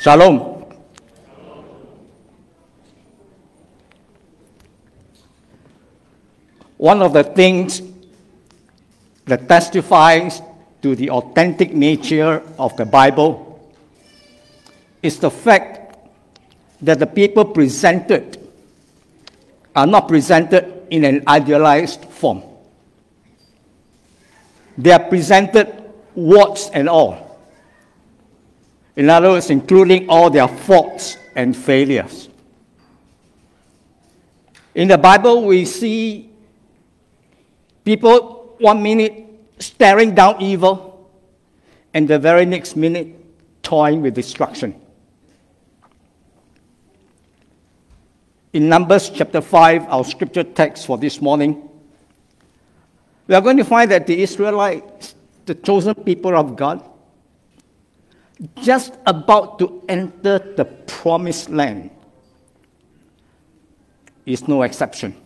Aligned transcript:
Shalom. 0.00 0.64
One 6.76 7.02
of 7.02 7.12
the 7.12 7.24
things 7.24 7.82
that 9.24 9.48
testifies 9.48 10.40
to 10.82 10.94
the 10.94 11.10
authentic 11.10 11.74
nature 11.74 12.42
of 12.60 12.76
the 12.76 12.86
Bible 12.86 13.74
is 15.02 15.18
the 15.18 15.32
fact 15.32 15.98
that 16.80 17.00
the 17.00 17.06
people 17.06 17.44
presented 17.44 18.38
are 19.74 19.86
not 19.86 20.06
presented 20.06 20.86
in 20.90 21.04
an 21.04 21.24
idealized 21.26 22.04
form. 22.04 22.44
They 24.78 24.92
are 24.92 25.02
presented 25.08 25.82
warts 26.14 26.70
and 26.72 26.88
all. 26.88 27.27
In 28.98 29.08
other 29.08 29.30
words, 29.30 29.48
including 29.48 30.10
all 30.10 30.28
their 30.28 30.48
faults 30.48 31.18
and 31.36 31.56
failures. 31.56 32.28
In 34.74 34.88
the 34.88 34.98
Bible, 34.98 35.44
we 35.44 35.64
see 35.64 36.30
people 37.84 38.56
one 38.58 38.82
minute 38.82 39.24
staring 39.60 40.16
down 40.16 40.42
evil, 40.42 41.08
and 41.94 42.08
the 42.08 42.18
very 42.18 42.44
next 42.44 42.74
minute 42.74 43.14
toying 43.62 44.02
with 44.02 44.14
destruction. 44.14 44.74
In 48.52 48.68
Numbers 48.68 49.10
chapter 49.10 49.40
5, 49.40 49.86
our 49.86 50.04
scripture 50.04 50.42
text 50.42 50.86
for 50.86 50.98
this 50.98 51.20
morning, 51.20 51.68
we 53.28 53.36
are 53.36 53.40
going 53.40 53.58
to 53.58 53.64
find 53.64 53.92
that 53.92 54.08
the 54.08 54.20
Israelites, 54.20 55.14
the 55.46 55.54
chosen 55.54 55.94
people 55.94 56.36
of 56.36 56.56
God, 56.56 56.82
just 58.62 58.94
about 59.06 59.58
to 59.58 59.82
enter 59.88 60.38
the 60.38 60.64
promised 60.64 61.50
land 61.50 61.90
is 64.26 64.46
no 64.46 64.62
exception. 64.62 65.16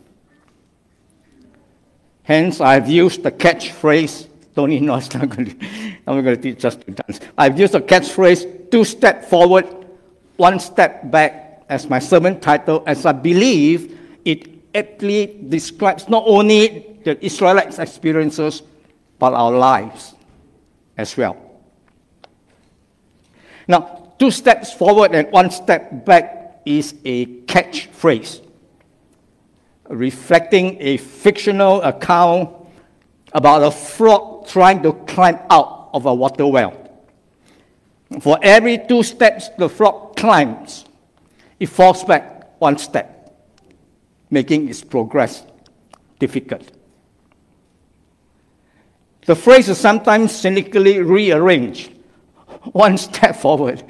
Hence, 2.22 2.60
I've 2.60 2.88
used 2.88 3.22
the 3.22 3.32
catchphrase, 3.32 4.28
Tony, 4.54 4.80
no, 4.80 4.96
it's 4.96 5.12
not 5.12 5.28
going 5.28 5.46
to, 5.58 5.66
I'm 6.06 6.22
going 6.22 6.36
to 6.36 6.42
teach 6.42 6.64
us 6.64 6.76
to 6.76 6.90
dance. 6.90 7.20
I've 7.36 7.58
used 7.58 7.74
the 7.74 7.80
catchphrase, 7.80 8.70
two 8.70 8.84
step 8.84 9.24
forward, 9.24 9.66
one 10.36 10.60
step 10.60 11.10
back, 11.10 11.64
as 11.68 11.88
my 11.88 11.98
sermon 11.98 12.38
title, 12.38 12.82
as 12.86 13.06
I 13.06 13.12
believe 13.12 13.98
it 14.24 14.48
aptly 14.74 15.38
describes 15.48 16.08
not 16.08 16.24
only 16.26 16.98
the 17.04 17.22
Israelites' 17.24 17.78
experiences, 17.78 18.62
but 19.18 19.34
our 19.34 19.52
lives 19.52 20.14
as 20.96 21.16
well. 21.16 21.51
Now, 23.68 24.14
two 24.18 24.30
steps 24.30 24.72
forward 24.72 25.14
and 25.14 25.30
one 25.30 25.50
step 25.50 26.04
back 26.04 26.60
is 26.64 26.94
a 27.04 27.26
catchphrase 27.46 28.40
reflecting 29.88 30.80
a 30.80 30.96
fictional 30.96 31.82
account 31.82 32.50
about 33.32 33.62
a 33.62 33.70
frog 33.70 34.46
trying 34.46 34.82
to 34.82 34.92
climb 35.06 35.38
out 35.50 35.90
of 35.92 36.06
a 36.06 36.14
water 36.14 36.46
well. 36.46 36.78
For 38.20 38.38
every 38.42 38.78
two 38.78 39.02
steps 39.02 39.48
the 39.58 39.68
frog 39.68 40.16
climbs, 40.16 40.84
it 41.58 41.66
falls 41.66 42.04
back 42.04 42.60
one 42.60 42.78
step, 42.78 43.34
making 44.30 44.68
its 44.68 44.82
progress 44.82 45.44
difficult. 46.18 46.70
The 49.26 49.36
phrase 49.36 49.68
is 49.68 49.78
sometimes 49.78 50.34
cynically 50.34 51.00
rearranged 51.00 51.91
one 52.72 52.96
step 52.96 53.36
forward 53.36 53.82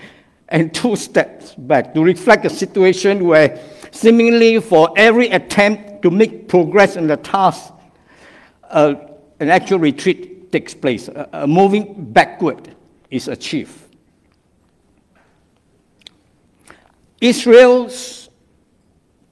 and 0.48 0.74
two 0.74 0.96
steps 0.96 1.54
back 1.54 1.94
to 1.94 2.02
reflect 2.02 2.44
a 2.44 2.50
situation 2.50 3.24
where 3.24 3.58
seemingly 3.90 4.60
for 4.60 4.92
every 4.96 5.28
attempt 5.28 6.02
to 6.02 6.10
make 6.10 6.48
progress 6.48 6.96
in 6.96 7.06
the 7.06 7.16
task, 7.16 7.72
uh, 8.70 8.94
an 9.40 9.50
actual 9.50 9.78
retreat 9.78 10.50
takes 10.52 10.74
place. 10.74 11.08
A 11.08 11.46
moving 11.46 12.12
backward 12.12 12.74
is 13.10 13.28
achieved. 13.28 13.78
Israel's 17.20 18.28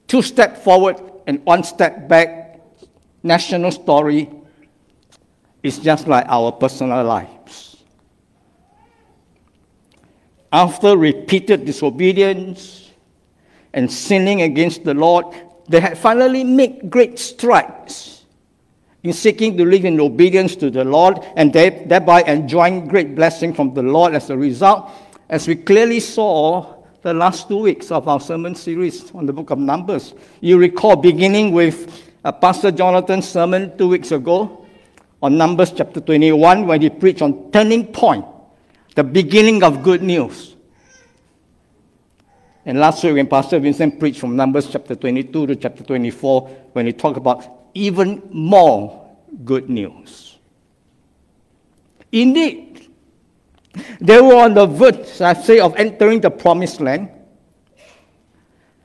two 0.06 0.22
step 0.22 0.62
forward 0.62 0.96
and 1.26 1.44
one 1.44 1.62
step 1.64 2.08
back 2.08 2.60
national 3.22 3.72
story 3.72 4.30
is 5.62 5.78
just 5.78 6.06
like 6.08 6.24
our 6.28 6.52
personal 6.52 7.04
lives. 7.04 7.39
After 10.52 10.96
repeated 10.96 11.64
disobedience 11.64 12.90
and 13.72 13.90
sinning 13.90 14.42
against 14.42 14.84
the 14.84 14.94
Lord, 14.94 15.26
they 15.68 15.80
had 15.80 15.96
finally 15.96 16.42
made 16.42 16.90
great 16.90 17.18
strides 17.18 18.24
in 19.02 19.12
seeking 19.12 19.56
to 19.56 19.64
live 19.64 19.84
in 19.84 19.98
obedience 20.00 20.56
to 20.56 20.70
the 20.70 20.84
Lord 20.84 21.20
and 21.36 21.52
thereby 21.52 22.22
enjoying 22.22 22.88
great 22.88 23.14
blessing 23.14 23.54
from 23.54 23.72
the 23.72 23.82
Lord 23.82 24.14
as 24.14 24.28
a 24.30 24.36
result, 24.36 24.90
as 25.28 25.46
we 25.46 25.54
clearly 25.54 26.00
saw 26.00 26.80
the 27.02 27.14
last 27.14 27.48
two 27.48 27.58
weeks 27.58 27.90
of 27.90 28.08
our 28.08 28.20
sermon 28.20 28.54
series 28.54 29.10
on 29.12 29.24
the 29.24 29.32
book 29.32 29.50
of 29.50 29.58
Numbers. 29.58 30.12
You 30.40 30.58
recall 30.58 30.96
beginning 30.96 31.52
with 31.52 32.10
uh, 32.24 32.32
Pastor 32.32 32.70
Jonathan's 32.70 33.26
sermon 33.26 33.76
two 33.78 33.88
weeks 33.88 34.12
ago 34.12 34.66
on 35.22 35.38
Numbers 35.38 35.72
chapter 35.72 36.00
21 36.00 36.66
when 36.66 36.82
he 36.82 36.90
preached 36.90 37.22
on 37.22 37.50
turning 37.52 37.86
point, 37.86 38.24
the 38.94 39.04
beginning 39.04 39.62
of 39.62 39.82
good 39.82 40.02
news. 40.02 40.56
And 42.66 42.78
last 42.78 43.02
week 43.02 43.14
when 43.14 43.26
Pastor 43.26 43.58
Vincent 43.58 43.98
preached 43.98 44.20
from 44.20 44.36
Numbers 44.36 44.68
chapter 44.70 44.94
22 44.94 45.46
to 45.46 45.56
chapter 45.56 45.82
24 45.82 46.48
when 46.72 46.86
he 46.86 46.92
talked 46.92 47.16
about 47.16 47.44
even 47.74 48.22
more 48.30 49.16
good 49.44 49.70
news. 49.70 50.38
Indeed, 52.12 52.88
they 54.00 54.20
were 54.20 54.36
on 54.36 54.54
the 54.54 54.66
verge, 54.66 55.20
I 55.20 55.34
say, 55.34 55.60
of 55.60 55.76
entering 55.76 56.20
the 56.20 56.30
promised 56.30 56.80
land. 56.80 57.08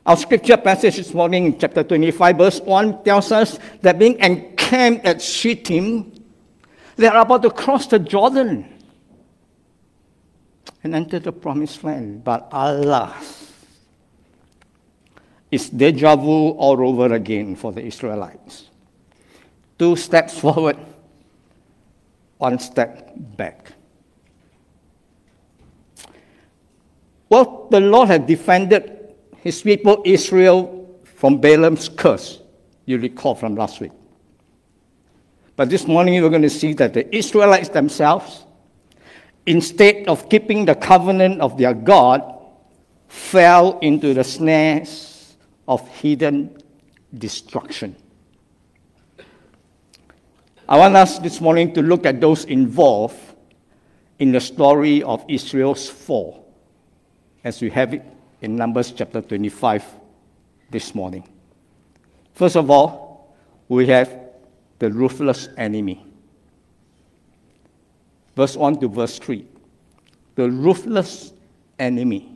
Our 0.06 0.16
scripture 0.16 0.58
passage 0.58 0.98
this 0.98 1.14
morning 1.14 1.58
chapter 1.58 1.84
25, 1.84 2.38
verse 2.38 2.62
1 2.62 3.04
tells 3.04 3.32
us 3.32 3.60
that 3.82 3.98
being 3.98 4.20
encamped 4.20 5.06
at 5.06 5.20
Shittim, 5.20 6.14
they 6.96 7.08
are 7.08 7.22
about 7.22 7.42
to 7.42 7.50
cross 7.50 7.88
the 7.88 7.98
Jordan 7.98 8.75
and 10.86 10.94
enter 10.94 11.18
the 11.18 11.32
promised 11.32 11.84
land. 11.84 12.24
But 12.24 12.48
alas, 12.52 13.52
it's 15.50 15.68
deja 15.68 16.16
vu 16.16 16.50
all 16.52 16.88
over 16.88 17.16
again 17.16 17.56
for 17.56 17.72
the 17.72 17.82
Israelites. 17.82 18.70
Two 19.80 19.96
steps 19.96 20.38
forward, 20.44 20.78
one 22.38 22.60
step 22.60 23.14
back. 23.16 23.72
Well, 27.30 27.68
the 27.72 27.80
Lord 27.80 28.10
had 28.10 28.28
defended 28.28 29.16
his 29.42 29.64
people 29.64 30.04
Israel 30.06 30.88
from 31.04 31.40
Balaam's 31.42 31.90
curse, 31.90 32.42
you 32.86 33.00
recall 33.00 33.34
from 33.34 33.56
last 33.56 33.82
week. 33.82 33.92
But 35.56 35.72
this 35.72 35.88
morning 35.88 36.22
we're 36.22 36.30
going 36.30 36.44
to 36.44 36.50
see 36.50 36.74
that 36.74 36.94
the 36.94 37.16
Israelites 37.16 37.70
themselves, 37.70 38.45
instead 39.46 40.08
of 40.08 40.30
keeping 40.30 40.66
the 40.66 40.76
covenant 40.76 41.42
of 41.42 41.58
their 41.58 41.74
God, 41.74 42.22
fell 43.08 43.80
into 43.80 44.14
the 44.14 44.24
snares 44.24 45.36
of 45.68 45.88
hidden 45.88 46.62
destruction. 47.14 47.96
I 50.68 50.78
want 50.78 50.96
us 50.96 51.20
this 51.20 51.40
morning 51.40 51.74
to 51.76 51.82
look 51.82 52.06
at 52.06 52.20
those 52.20 52.46
involved 52.46 53.20
in 54.18 54.32
the 54.32 54.42
story 54.42 55.04
of 55.04 55.24
Israel's 55.30 55.88
fall 55.88 56.54
as 57.44 57.62
we 57.62 57.70
have 57.70 57.94
it 57.94 58.04
in 58.42 58.56
Numbers 58.56 58.92
chapter 58.92 59.22
25 59.22 59.84
this 60.72 60.96
morning. 60.96 61.28
First 62.34 62.56
of 62.56 62.72
all, 62.72 63.36
we 63.70 63.88
have 63.88 64.12
the 64.80 64.92
ruthless 64.92 65.50
enemy. 65.58 66.04
Verse 68.36 68.58
1 68.58 68.80
to 68.82 68.88
verse 68.88 69.18
3. 69.20 69.46
The 70.36 70.50
ruthless 70.50 71.32
enemy. 71.80 72.36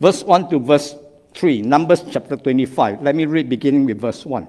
Verse 0.00 0.22
1 0.22 0.50
to 0.50 0.58
verse 0.58 0.94
3, 1.34 1.62
Numbers 1.62 2.04
chapter 2.10 2.36
25. 2.36 3.02
Let 3.02 3.14
me 3.14 3.26
read 3.26 3.48
beginning 3.48 3.86
with 3.86 4.00
verse 4.00 4.24
1. 4.24 4.46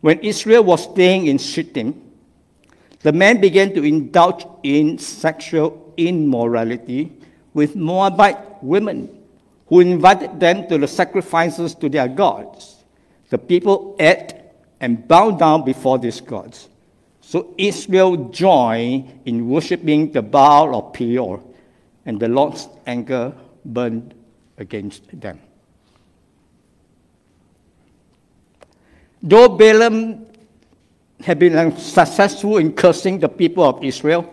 When 0.00 0.18
Israel 0.20 0.64
was 0.64 0.84
staying 0.84 1.26
in 1.26 1.38
Shittim, 1.38 2.00
the 3.00 3.12
men 3.12 3.40
began 3.40 3.74
to 3.74 3.82
indulge 3.82 4.46
in 4.62 4.98
sexual 4.98 5.92
immorality 5.96 7.12
with 7.52 7.76
Moabite 7.76 8.62
women 8.62 9.22
who 9.66 9.80
invited 9.80 10.40
them 10.40 10.68
to 10.68 10.78
the 10.78 10.88
sacrifices 10.88 11.74
to 11.76 11.88
their 11.88 12.08
gods. 12.08 12.84
The 13.30 13.38
people 13.38 13.96
ate 13.98 14.34
and 14.80 15.06
bowed 15.06 15.38
down 15.38 15.64
before 15.64 15.98
these 15.98 16.20
gods. 16.20 16.68
So 17.26 17.54
Israel 17.56 18.28
joined 18.28 19.22
in 19.24 19.48
worshipping 19.48 20.12
the 20.12 20.22
Baal 20.22 20.76
of 20.76 20.92
Peor, 20.92 21.42
and 22.04 22.20
the 22.20 22.28
Lord's 22.28 22.68
anger 22.86 23.34
burned 23.64 24.14
against 24.58 25.02
them. 25.20 25.40
Though 29.22 29.48
Balaam 29.48 30.26
had 31.22 31.38
been 31.38 31.76
successful 31.78 32.58
in 32.58 32.74
cursing 32.74 33.18
the 33.18 33.28
people 33.28 33.64
of 33.64 33.82
Israel, 33.82 34.32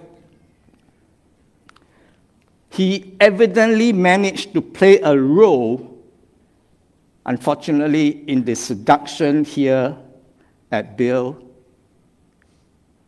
he 2.70 3.16
evidently 3.20 3.94
managed 3.94 4.54
to 4.54 4.62
play 4.62 5.00
a 5.00 5.18
role, 5.18 5.98
unfortunately, 7.26 8.30
in 8.30 8.44
the 8.44 8.54
seduction 8.54 9.46
here 9.46 9.98
at 10.72 10.98
Baal 10.98 11.51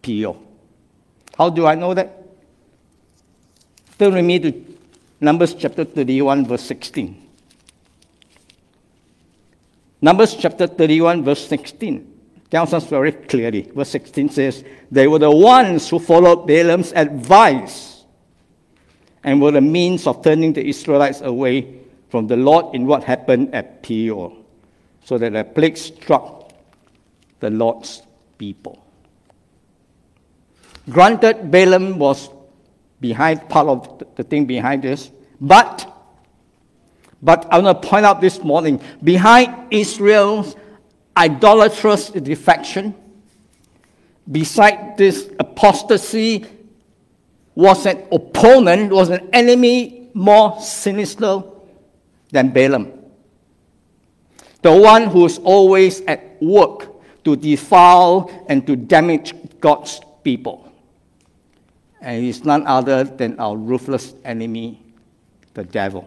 Peor. 0.04 0.38
How 1.36 1.50
do 1.50 1.66
I 1.66 1.74
know 1.74 1.96
that? 1.96 2.20
Turn 3.98 4.14
with 4.14 4.26
me 4.26 4.38
to 4.40 4.78
Numbers 5.20 5.56
chapter 5.56 5.86
31, 5.86 6.46
verse 6.46 6.64
16. 6.64 7.24
Numbers 10.02 10.36
chapter 10.36 10.68
31, 10.68 11.24
verse 11.24 11.48
16 11.48 12.12
tells 12.52 12.74
us 12.74 12.86
very 12.86 13.14
clearly. 13.14 13.72
Verse 13.74 13.90
16 13.90 14.30
says, 14.30 14.64
They 14.92 15.08
were 15.08 15.18
the 15.18 15.32
ones 15.32 15.90
who 15.90 15.98
followed 15.98 16.46
Balaam's 16.46 16.92
advice 16.92 18.04
and 19.24 19.42
were 19.42 19.52
the 19.52 19.62
means 19.62 20.06
of 20.06 20.22
turning 20.22 20.54
the 20.54 20.68
Israelites 20.68 21.22
away 21.22 21.80
from 22.10 22.28
the 22.28 22.36
Lord 22.36 22.76
in 22.76 22.86
what 22.86 23.04
happened 23.06 23.56
at 23.56 23.82
Peor, 23.82 24.38
so 25.04 25.18
that 25.18 25.36
a 25.36 25.44
plague 25.44 25.78
struck 25.78 26.52
the 27.40 27.50
Lord's 27.50 28.04
people. 28.38 28.83
Granted, 30.90 31.50
Balaam 31.50 31.98
was 31.98 32.30
behind 33.00 33.48
part 33.50 33.68
of 33.68 34.04
the 34.16 34.24
thing 34.24 34.46
behind 34.46 34.84
this, 34.84 35.12
but 35.40 35.90
but 37.22 37.48
I 37.50 37.60
want 37.60 37.82
to 37.82 37.88
point 37.88 38.06
out 38.06 38.20
this 38.20 38.44
morning 38.44 38.82
behind 39.02 39.72
Israel's 39.72 40.58
idolatrous 41.16 42.10
defection, 42.10 42.94
beside 44.30 44.98
this 44.98 45.30
apostasy, 45.40 46.46
was 47.56 47.86
an 47.86 48.06
opponent, 48.12 48.92
was 48.92 49.10
an 49.10 49.30
enemy 49.32 50.10
more 50.14 50.60
sinister 50.60 51.44
than 52.32 52.50
Balaam. 52.50 52.92
The 54.62 54.76
one 54.76 55.08
who 55.08 55.26
is 55.26 55.38
always 55.40 56.02
at 56.02 56.42
work 56.42 56.90
to 57.24 57.36
defile 57.36 58.30
and 58.48 58.66
to 58.68 58.76
damage 58.76 59.34
God's 59.60 60.02
people. 60.24 60.63
And 62.04 62.22
he's 62.22 62.44
none 62.44 62.68
other 62.68 63.06
than 63.06 63.40
our 63.40 63.56
ruthless 63.56 64.14
enemy, 64.26 64.84
the 65.54 65.64
devil. 65.64 66.04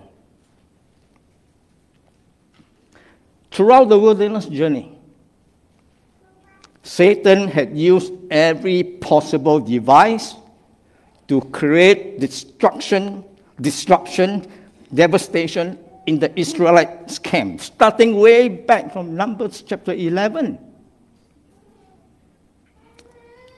Throughout 3.51 3.89
the 3.89 3.99
wilderness 3.99 4.45
journey, 4.45 4.93
Satan 6.83 7.49
had 7.49 7.75
used 7.75 8.13
every 8.31 8.83
possible 8.83 9.59
device 9.59 10.35
to 11.29 11.41
create 11.41 12.21
destruction, 12.21 13.25
disruption, 13.59 14.47
devastation 14.93 15.79
in 16.05 16.19
the 16.19 16.31
Israelites' 16.39 17.19
camp, 17.19 17.63
starting 17.63 18.17
way 18.17 18.51
back 18.51 18.93
from 18.93 19.17
Numbers 19.17 19.65
chapter 19.67 19.95
11. 19.95 20.59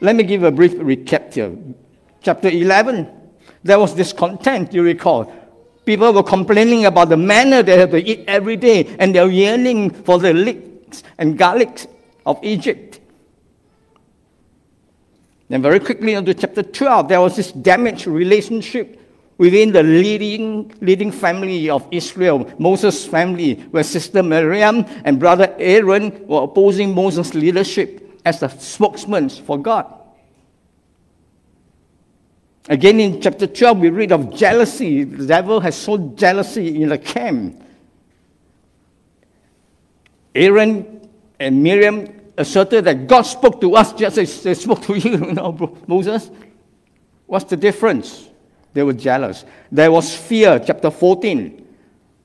Let 0.01 0.15
me 0.15 0.23
give 0.23 0.45
a 0.45 0.53
brief 0.53 0.75
recap 0.75 1.35
here. 1.35 1.59
Chapter 2.29 2.51
11, 2.51 3.09
there 3.65 3.79
was 3.79 3.95
discontent, 3.95 4.75
you 4.75 4.83
recall. 4.83 5.33
People 5.87 6.13
were 6.13 6.23
complaining 6.23 6.85
about 6.85 7.09
the 7.09 7.17
manna 7.17 7.63
they 7.63 7.79
had 7.79 7.91
to 7.91 8.05
eat 8.05 8.25
every 8.29 8.55
day, 8.55 8.85
and 8.99 9.15
they're 9.15 9.31
yearning 9.31 9.89
for 9.89 10.19
the 10.19 10.35
leeks 10.35 11.03
and 11.17 11.39
garlics 11.39 11.87
of 12.27 12.39
Egypt. 12.43 13.01
Then, 15.49 15.63
very 15.63 15.81
quickly, 15.81 16.13
into 16.13 16.35
chapter 16.35 16.63
12, 16.63 17.09
there 17.09 17.23
was 17.23 17.35
this 17.35 17.51
damaged 17.51 18.07
relationship 18.07 19.01
within 19.39 19.73
the 19.73 19.83
leading, 19.83 20.71
leading 20.83 21.11
family 21.11 21.71
of 21.71 21.89
Israel, 21.91 22.47
Moses' 22.59 23.07
family, 23.07 23.55
where 23.71 23.85
Sister 23.85 24.23
Miriam 24.23 24.85
and 25.07 25.19
brother 25.19 25.57
Aaron 25.59 26.27
were 26.27 26.43
opposing 26.43 26.95
Moses' 26.95 27.33
leadership 27.33 28.21
as 28.27 28.41
the 28.41 28.49
spokesman 28.49 29.31
for 29.31 29.57
God. 29.57 29.98
Again, 32.69 33.01
in 33.01 33.21
chapter 33.21 33.47
12, 33.47 33.79
we 33.79 33.89
read 33.89 34.13
of 34.13 34.35
jealousy. 34.35 35.05
The 35.05 35.27
devil 35.27 35.59
has 35.61 35.75
sowed 35.75 36.19
jealousy 36.19 36.83
in 36.83 36.91
the 36.91 36.99
camp. 36.99 37.65
Aaron 40.35 41.09
and 41.41 41.63
Miriam 41.63 42.07
asserted 42.37 42.85
that 42.85 43.07
God 43.07 43.23
spoke 43.23 43.61
to 43.63 43.75
us 43.75 43.95
just 43.95 44.19
as 44.19 44.43
they 44.43 44.53
spoke 44.53 44.83
to 44.83 44.95
you, 44.99 45.11
you 45.13 45.33
know, 45.33 45.79
Moses. 45.87 46.31
What's 47.27 47.47
the 47.47 47.57
difference? 47.57 48.29
They 48.75 48.83
were 48.83 48.93
jealous. 48.93 49.47
There 49.73 49.91
was 49.91 50.15
fear, 50.15 50.63
chapter 50.65 50.91
14, 50.91 51.67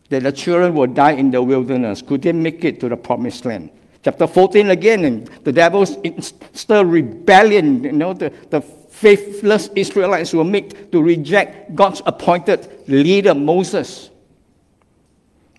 that 0.09 0.23
the 0.23 0.31
children 0.31 0.75
would 0.75 0.93
die 0.93 1.13
in 1.13 1.31
the 1.31 1.41
wilderness. 1.41 2.01
Could 2.01 2.21
they 2.21 2.33
make 2.33 2.65
it 2.65 2.81
to 2.81 2.89
the 2.89 2.97
promised 2.97 3.45
land? 3.45 3.69
Chapter 4.03 4.27
14 4.27 4.71
again, 4.71 5.05
and 5.05 5.27
the 5.45 5.53
devil 5.53 5.85
stirred 5.85 6.87
rebellion, 6.87 7.83
you 7.85 7.93
know, 7.93 8.13
the, 8.13 8.33
the 8.49 8.61
faithless 8.93 9.69
Israelites 9.75 10.33
were 10.33 10.43
made 10.43 10.91
to 10.91 11.01
reject 11.01 11.75
God's 11.75 12.01
appointed 12.05 12.69
leader, 12.87 13.33
Moses. 13.33 14.11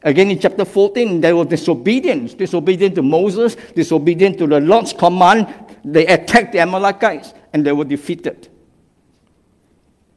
Again, 0.02 0.30
in 0.30 0.38
chapter 0.38 0.64
14, 0.64 1.20
there 1.20 1.34
was 1.34 1.48
disobedience, 1.48 2.34
disobedience 2.34 2.94
to 2.94 3.02
Moses, 3.02 3.56
disobedience 3.74 4.36
to 4.36 4.46
the 4.46 4.60
Lord's 4.60 4.92
command. 4.92 5.52
They 5.84 6.06
attacked 6.06 6.52
the 6.52 6.60
Amalekites 6.60 7.34
and 7.52 7.66
they 7.66 7.72
were 7.72 7.84
defeated. 7.84 8.48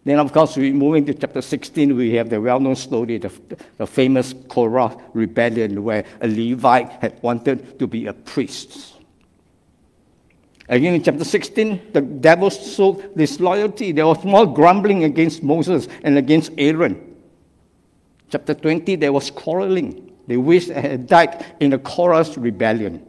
Then, 0.03 0.19
of 0.19 0.31
course, 0.31 0.55
we 0.55 0.71
moving 0.71 1.05
to 1.07 1.13
chapter 1.13 1.41
16, 1.41 1.95
we 1.95 2.13
have 2.13 2.29
the 2.29 2.39
well 2.39 2.59
known 2.59 2.75
story, 2.75 3.17
the, 3.17 3.31
the 3.77 3.87
famous 3.87 4.33
Korah 4.47 4.95
rebellion, 5.13 5.83
where 5.83 6.05
a 6.21 6.27
Levite 6.27 6.91
had 7.01 7.21
wanted 7.23 7.79
to 7.79 7.87
be 7.87 8.05
a 8.05 8.13
priest. 8.13 8.96
Again, 10.69 10.95
in 10.95 11.03
chapter 11.03 11.23
16, 11.23 11.93
the 11.93 12.01
devil 12.01 12.49
showed 12.49 13.15
disloyalty. 13.15 13.93
There 13.93 14.05
was 14.05 14.23
more 14.25 14.45
grumbling 14.45 15.05
against 15.05 15.41
Moses 15.41 15.87
and 16.03 16.17
against 16.17 16.51
Aaron. 16.57 17.15
Chapter 18.29 18.53
20, 18.53 18.97
there 18.97 19.13
was 19.13 19.31
quarreling. 19.31 20.11
They 20.27 20.35
wished 20.35 20.67
they 20.67 20.81
had 20.81 21.07
died 21.07 21.45
in 21.61 21.69
the 21.69 21.79
Korah's 21.79 22.37
rebellion. 22.37 23.05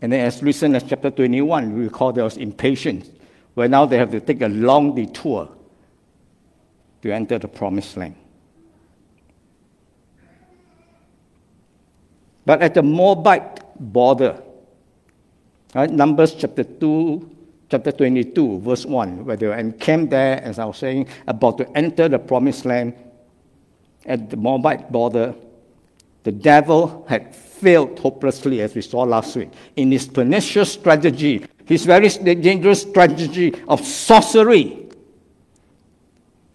And 0.00 0.12
then, 0.12 0.24
as 0.24 0.42
recent 0.42 0.74
as 0.74 0.84
chapter 0.84 1.10
21, 1.10 1.74
we 1.74 1.84
recall 1.84 2.12
there 2.12 2.24
was 2.24 2.38
impatience, 2.38 3.10
where 3.52 3.68
now 3.68 3.84
they 3.84 3.98
have 3.98 4.10
to 4.12 4.20
take 4.20 4.40
a 4.40 4.48
long 4.48 4.94
detour 4.94 5.50
to 7.02 7.12
enter 7.12 7.38
the 7.38 7.48
promised 7.48 7.96
land. 7.98 8.14
But 12.46 12.62
at 12.62 12.72
the 12.72 12.82
Moabite 12.82 13.60
border, 13.78 14.40
Right? 15.74 15.90
Numbers 15.90 16.34
chapter 16.34 16.64
2, 16.64 17.36
chapter 17.70 17.92
22, 17.92 18.60
verse 18.60 18.86
1, 18.86 19.24
where 19.24 19.36
they 19.36 19.46
were 19.46 19.56
encamped 19.56 20.10
there, 20.10 20.42
as 20.42 20.58
I 20.58 20.64
was 20.64 20.78
saying, 20.78 21.08
about 21.26 21.58
to 21.58 21.76
enter 21.76 22.08
the 22.08 22.18
promised 22.18 22.64
land 22.64 22.94
at 24.06 24.30
the 24.30 24.36
Moabite 24.36 24.90
border. 24.90 25.34
The 26.24 26.32
devil 26.32 27.06
had 27.08 27.34
failed 27.34 27.98
hopelessly, 27.98 28.60
as 28.62 28.74
we 28.74 28.82
saw 28.82 29.02
last 29.02 29.36
week, 29.36 29.50
in 29.76 29.92
his 29.92 30.08
pernicious 30.08 30.72
strategy, 30.72 31.44
his 31.66 31.84
very 31.84 32.08
dangerous 32.08 32.82
strategy 32.82 33.54
of 33.68 33.84
sorcery. 33.84 34.88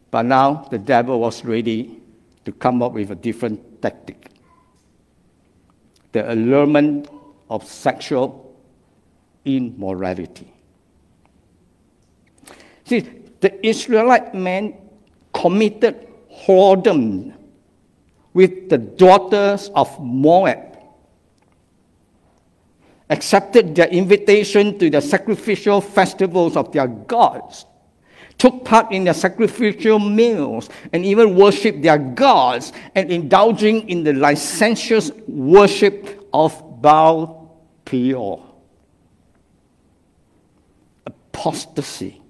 But 0.10 0.24
now 0.24 0.68
the 0.70 0.78
devil 0.78 1.20
was 1.20 1.44
ready 1.44 2.00
to 2.46 2.52
come 2.52 2.82
up 2.82 2.94
with 2.94 3.12
a 3.12 3.16
different 3.16 3.82
tactic 3.82 4.34
the 6.14 6.32
allurement 6.32 7.10
of 7.50 7.66
sexual 7.68 8.53
immorality. 9.46 10.54
See, 12.86 13.00
the 13.40 13.66
Israelite 13.66 14.34
men 14.34 14.76
committed 15.34 16.08
whoredom 16.32 17.34
with 18.34 18.70
the 18.70 18.78
daughters 18.78 19.70
of 19.76 20.00
Moab, 20.02 20.78
accepted 23.10 23.76
their 23.76 23.88
invitation 23.90 24.78
to 24.80 24.90
the 24.90 25.02
sacrificial 25.02 25.82
festivals 25.82 26.58
of 26.58 26.72
their 26.72 26.88
gods, 26.88 27.66
took 28.38 28.66
part 28.66 28.92
in 28.92 29.04
their 29.04 29.14
sacrificial 29.14 30.00
meals, 30.00 30.70
and 30.92 31.06
even 31.06 31.36
worshiped 31.36 31.84
their 31.84 32.00
gods, 32.00 32.74
and 32.96 33.12
indulging 33.12 33.88
in 33.88 34.04
the 34.04 34.14
licentious 34.14 35.12
worship 35.28 36.28
of 36.34 36.82
Baal 36.82 37.62
Peor 37.86 38.53
apostasy. 41.34 42.22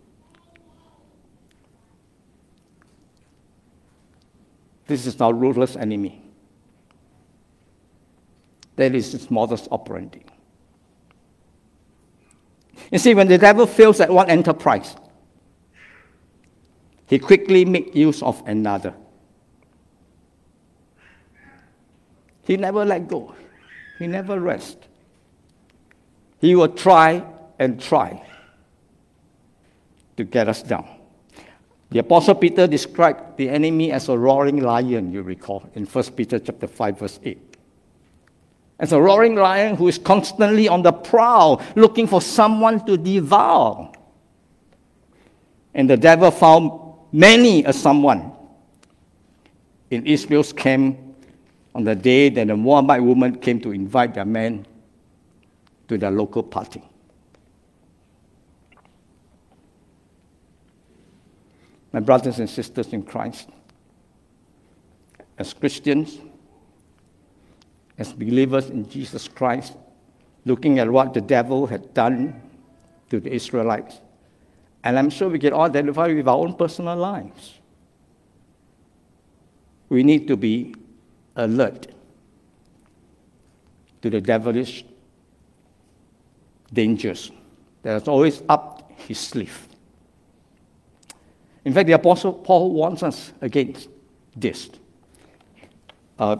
This 4.87 5.05
is 5.05 5.19
our 5.21 5.33
ruthless 5.33 5.75
enemy. 5.75 6.21
That 8.75 8.95
is 8.95 9.13
its 9.13 9.29
modus 9.29 9.67
operandi. 9.71 10.25
You 12.91 12.97
see, 12.97 13.13
when 13.13 13.27
the 13.27 13.37
devil 13.37 13.67
fails 13.67 13.99
at 13.99 14.09
one 14.09 14.29
enterprise, 14.29 14.95
he 17.07 17.19
quickly 17.19 17.65
makes 17.65 17.95
use 17.95 18.23
of 18.23 18.41
another. 18.47 18.93
He 22.45 22.57
never 22.57 22.83
let 22.83 23.07
go. 23.07 23.35
He 23.99 24.07
never 24.07 24.39
rests. 24.39 24.87
He 26.39 26.55
will 26.55 26.69
try 26.69 27.23
and 27.59 27.79
try 27.79 28.21
to 30.17 30.23
get 30.23 30.47
us 30.47 30.63
down. 30.63 30.87
The 31.89 31.99
Apostle 31.99 32.35
Peter 32.35 32.65
described 32.65 33.37
the 33.37 33.49
enemy 33.49 33.91
as 33.91 34.09
a 34.09 34.17
roaring 34.17 34.61
lion, 34.61 35.11
you 35.11 35.21
recall, 35.21 35.69
in 35.75 35.85
1 35.85 36.03
Peter 36.15 36.39
chapter 36.39 36.67
5, 36.67 36.99
verse 36.99 37.19
8. 37.23 37.57
As 38.79 38.91
a 38.91 38.99
roaring 38.99 39.35
lion 39.35 39.75
who 39.75 39.87
is 39.87 39.99
constantly 39.99 40.67
on 40.67 40.81
the 40.81 40.91
prowl, 40.91 41.61
looking 41.75 42.07
for 42.07 42.21
someone 42.21 42.83
to 42.85 42.97
devour. 42.97 43.91
And 45.73 45.89
the 45.89 45.97
devil 45.97 46.31
found 46.31 46.71
many 47.11 47.63
a 47.63 47.71
someone 47.71 48.31
in 49.91 50.05
Israel's 50.07 50.51
camp 50.51 50.97
on 51.75 51.83
the 51.83 51.95
day 51.95 52.29
that 52.29 52.47
the 52.47 52.57
Moabite 52.57 53.03
woman 53.03 53.35
came 53.35 53.59
to 53.61 53.71
invite 53.71 54.15
their 54.15 54.25
men 54.25 54.65
to 55.87 55.97
their 55.97 56.11
local 56.11 56.41
party. 56.41 56.81
My 61.93 61.99
brothers 61.99 62.39
and 62.39 62.49
sisters 62.49 62.91
in 62.91 63.03
Christ, 63.03 63.49
as 65.37 65.53
Christians, 65.53 66.17
as 67.97 68.11
believers 68.11 68.69
in 68.69 68.89
Jesus 68.89 69.27
Christ, 69.27 69.73
looking 70.45 70.79
at 70.79 70.89
what 70.89 71.13
the 71.13 71.21
devil 71.21 71.67
had 71.67 71.93
done 71.93 72.41
to 73.09 73.19
the 73.19 73.31
Israelites, 73.31 74.01
and 74.83 74.97
I'm 74.97 75.09
sure 75.09 75.29
we 75.29 75.39
can 75.39 75.53
all 75.53 75.61
identify 75.61 76.11
with 76.11 76.27
our 76.27 76.37
own 76.37 76.55
personal 76.55 76.97
lives. 76.97 77.59
We 79.89 80.03
need 80.03 80.27
to 80.27 80.35
be 80.35 80.73
alert 81.35 81.87
to 84.01 84.09
the 84.09 84.19
devilish 84.19 84.83
dangers 86.73 87.31
that 87.83 88.01
is 88.01 88.07
always 88.07 88.41
up 88.49 88.91
his 88.97 89.19
sleeve. 89.19 89.67
In 91.65 91.73
fact, 91.73 91.87
the 91.87 91.93
Apostle 91.93 92.33
Paul 92.33 92.71
warns 92.71 93.03
us 93.03 93.31
against 93.41 93.87
this. 94.35 94.69
Uh, 96.19 96.35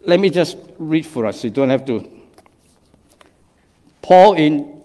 let 0.00 0.18
me 0.18 0.30
just 0.30 0.56
read 0.78 1.06
for 1.06 1.26
us. 1.26 1.44
You 1.44 1.50
don't 1.50 1.70
have 1.70 1.84
to. 1.86 2.08
Paul 4.02 4.34
in 4.34 4.82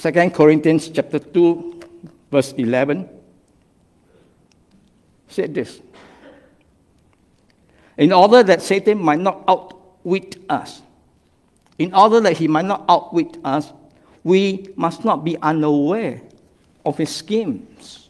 2 0.00 0.30
Corinthians 0.30 0.88
chapter 0.88 1.18
2, 1.18 1.80
verse 2.30 2.52
11, 2.52 3.08
said 5.28 5.54
this. 5.54 5.80
In 7.96 8.12
order 8.12 8.44
that 8.44 8.62
Satan 8.62 9.02
might 9.02 9.18
not 9.18 9.42
outwit 9.48 10.36
us, 10.48 10.82
in 11.78 11.92
order 11.94 12.20
that 12.20 12.36
he 12.36 12.46
might 12.46 12.64
not 12.64 12.84
outwit 12.88 13.38
us, 13.44 13.72
we 14.22 14.68
must 14.76 15.04
not 15.04 15.24
be 15.24 15.36
unaware 15.42 16.20
of 16.84 16.96
his 16.96 17.14
schemes 17.14 18.07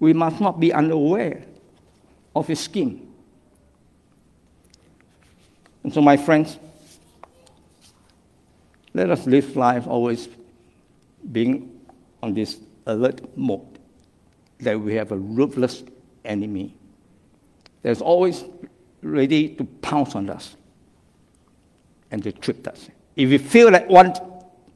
we 0.00 0.12
must 0.12 0.40
not 0.40 0.60
be 0.60 0.72
unaware 0.72 1.42
of 2.34 2.46
his 2.46 2.60
scheme. 2.60 3.12
And 5.82 5.92
so, 5.92 6.00
my 6.00 6.16
friends, 6.16 6.58
let 8.92 9.10
us 9.10 9.26
live 9.26 9.56
life 9.56 9.86
always 9.86 10.28
being 11.30 11.80
on 12.22 12.34
this 12.34 12.58
alert 12.86 13.36
mode 13.36 13.78
that 14.60 14.80
we 14.80 14.94
have 14.94 15.12
a 15.12 15.16
ruthless 15.16 15.82
enemy 16.24 16.74
that's 17.82 18.00
always 18.00 18.44
ready 19.02 19.48
to 19.56 19.64
pounce 19.64 20.14
on 20.14 20.30
us 20.30 20.56
and 22.10 22.22
to 22.22 22.32
trip 22.32 22.66
us. 22.66 22.88
If 23.16 23.28
we 23.28 23.38
feel 23.38 23.70
like 23.70 23.88
one 23.88 24.14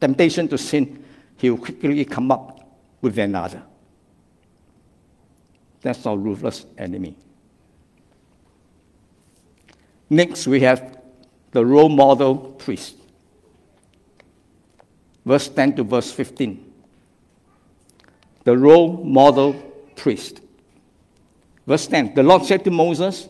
temptation 0.00 0.48
to 0.48 0.58
sin, 0.58 1.02
he 1.36 1.50
will 1.50 1.58
quickly 1.58 2.04
come 2.04 2.30
up 2.30 2.60
with 3.00 3.18
another. 3.18 3.62
That's 5.82 6.04
our 6.06 6.16
ruthless 6.16 6.66
enemy. 6.76 7.16
Next, 10.10 10.46
we 10.46 10.60
have 10.60 10.98
the 11.52 11.64
role 11.64 11.88
model 11.88 12.36
priest. 12.36 12.96
Verse 15.24 15.48
10 15.48 15.76
to 15.76 15.82
verse 15.82 16.10
15. 16.10 16.72
The 18.44 18.56
role 18.56 19.04
model 19.04 19.54
priest. 19.94 20.40
Verse 21.66 21.86
10 21.86 22.14
The 22.14 22.22
Lord 22.22 22.44
said 22.44 22.64
to 22.64 22.70
Moses, 22.70 23.28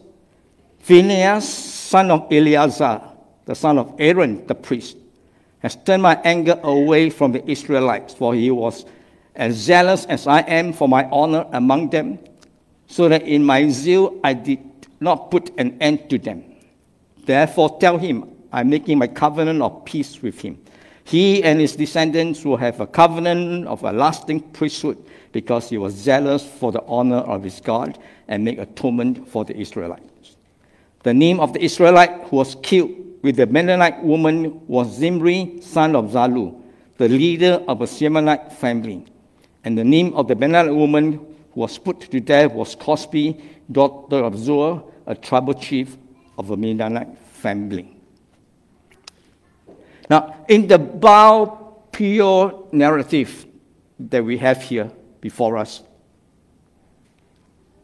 Phinehas, 0.80 1.48
son 1.48 2.10
of 2.10 2.32
Eleazar, 2.32 3.02
the 3.44 3.54
son 3.54 3.78
of 3.78 3.94
Aaron 3.98 4.46
the 4.46 4.54
priest, 4.54 4.96
has 5.58 5.74
turned 5.74 6.02
my 6.02 6.14
anger 6.22 6.58
away 6.62 7.10
from 7.10 7.32
the 7.32 7.50
Israelites, 7.50 8.14
for 8.14 8.34
he 8.34 8.50
was 8.50 8.86
as 9.34 9.56
zealous 9.56 10.04
as 10.04 10.26
I 10.26 10.40
am 10.40 10.72
for 10.72 10.88
my 10.88 11.04
honor 11.10 11.46
among 11.52 11.90
them 11.90 12.18
so 12.88 13.08
that 13.08 13.22
in 13.22 13.44
my 13.44 13.68
zeal 13.68 14.18
I 14.24 14.32
did 14.32 14.60
not 15.00 15.30
put 15.30 15.52
an 15.58 15.78
end 15.80 16.10
to 16.10 16.18
them. 16.18 16.44
Therefore, 17.24 17.78
tell 17.78 17.98
him, 17.98 18.30
I'm 18.52 18.70
making 18.70 18.98
my 18.98 19.06
covenant 19.06 19.62
of 19.62 19.84
peace 19.84 20.20
with 20.22 20.40
him. 20.40 20.58
He 21.04 21.42
and 21.44 21.60
his 21.60 21.76
descendants 21.76 22.44
will 22.44 22.56
have 22.56 22.80
a 22.80 22.86
covenant 22.86 23.66
of 23.66 23.82
a 23.84 23.92
lasting 23.92 24.40
priesthood 24.40 25.02
because 25.32 25.68
he 25.68 25.78
was 25.78 25.94
zealous 25.94 26.44
for 26.44 26.72
the 26.72 26.82
honor 26.84 27.18
of 27.18 27.44
his 27.44 27.60
God 27.60 27.98
and 28.26 28.44
make 28.44 28.58
atonement 28.58 29.28
for 29.28 29.44
the 29.44 29.56
Israelites. 29.56 30.36
The 31.02 31.14
name 31.14 31.40
of 31.40 31.52
the 31.52 31.62
Israelite 31.62 32.24
who 32.24 32.36
was 32.36 32.56
killed 32.62 32.90
with 33.22 33.36
the 33.36 33.46
Midianite 33.46 34.02
woman 34.02 34.66
was 34.66 34.98
Zimri, 34.98 35.60
son 35.62 35.96
of 35.96 36.06
Salu, 36.06 36.60
the 36.96 37.08
leader 37.08 37.62
of 37.68 37.80
a 37.80 37.86
Simeonite 37.86 38.52
family. 38.52 39.04
And 39.64 39.76
the 39.76 39.84
name 39.84 40.12
of 40.14 40.28
the 40.28 40.34
Midianite 40.34 40.74
woman 40.74 41.36
was 41.54 41.78
put 41.78 42.00
to 42.00 42.20
death 42.20 42.52
was 42.52 42.76
Cosbi, 42.76 43.40
daughter 43.70 44.24
of 44.24 44.36
Zur, 44.38 44.82
a 45.06 45.14
tribal 45.14 45.54
chief 45.54 45.96
of 46.36 46.50
a 46.50 46.56
Midianite 46.56 47.18
family. 47.32 47.96
Now, 50.08 50.44
in 50.48 50.66
the 50.66 50.78
Baal 50.78 51.86
Peor 51.92 52.68
narrative 52.72 53.46
that 53.98 54.24
we 54.24 54.38
have 54.38 54.62
here 54.62 54.90
before 55.20 55.56
us, 55.56 55.82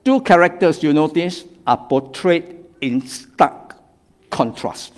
two 0.05 0.21
characters 0.21 0.83
you 0.83 0.93
notice 0.93 1.45
are 1.67 1.77
portrayed 1.77 2.65
in 2.81 3.07
stark 3.07 3.77
contrast. 4.31 4.93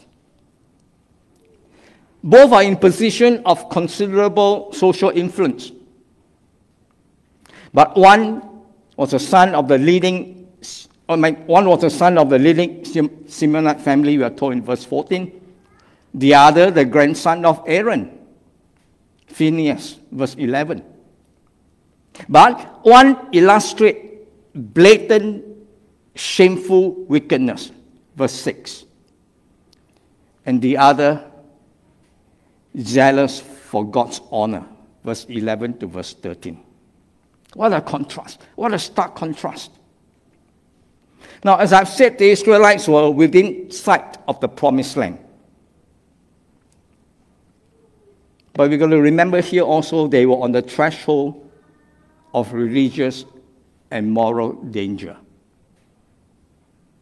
Both 2.23 2.53
are 2.53 2.63
in 2.63 2.77
position 2.77 3.43
of 3.47 3.71
considerable 3.71 4.73
social 4.73 5.11
influence. 5.11 5.71
But 7.73 7.97
one 7.97 8.56
was 8.97 9.13
a 9.13 9.19
son 9.19 9.55
of 9.55 9.69
the 9.69 9.79
leading, 9.79 10.49
oh, 11.09 11.17
one 11.17 11.69
was 11.69 11.85
a 11.85 11.91
son 11.91 12.19
of 12.19 12.31
the 12.31 12.39
leading 12.39 12.81
Simeonite 12.83 13.81
family, 13.81 14.17
we 14.17 14.25
are 14.25 14.31
told 14.31 14.53
in 14.53 14.63
verse 14.63 14.85
14. 14.85 15.33
The 16.15 16.35
other, 16.35 16.71
the 16.71 16.85
grandson 16.85 17.45
of 17.45 17.63
Aaron, 17.67 18.19
Phineas, 19.27 19.99
verse 20.11 20.35
11. 20.35 20.83
But 22.29 22.85
one 22.85 23.29
illustrates 23.33 24.27
blatant, 24.55 25.45
shameful 26.15 26.93
wickedness, 27.05 27.71
verse 28.17 28.33
6. 28.33 28.87
And 30.47 30.63
the 30.63 30.79
other, 30.79 31.31
zealous 32.79 33.41
for 33.41 33.85
God's 33.85 34.21
honor, 34.31 34.65
verse 35.05 35.27
11 35.29 35.79
to 35.79 35.87
verse 35.87 36.15
13. 36.15 36.66
What 37.57 37.73
a 37.73 37.81
contrast. 37.81 38.43
What 38.55 38.75
a 38.75 38.79
stark 38.79 39.15
contrast. 39.17 39.71
Now, 41.43 41.57
as 41.57 41.73
I've 41.73 41.89
said, 41.89 42.19
the 42.19 42.29
Israelites 42.29 42.87
were 42.87 43.11
within 43.11 43.71
sight 43.71 44.19
of 44.29 44.39
the 44.41 44.49
promised 44.49 44.95
land. 44.99 45.19
But 48.53 48.69
we're 48.69 48.77
going 48.77 48.91
to 48.91 49.01
remember 49.01 49.41
here 49.41 49.63
also 49.63 50.07
they 50.07 50.27
were 50.27 50.37
on 50.37 50.53
the 50.53 50.61
threshold 50.61 51.51
of 52.35 52.53
religious 52.53 53.25
and 53.91 54.13
moral 54.13 54.53
danger. 54.53 55.17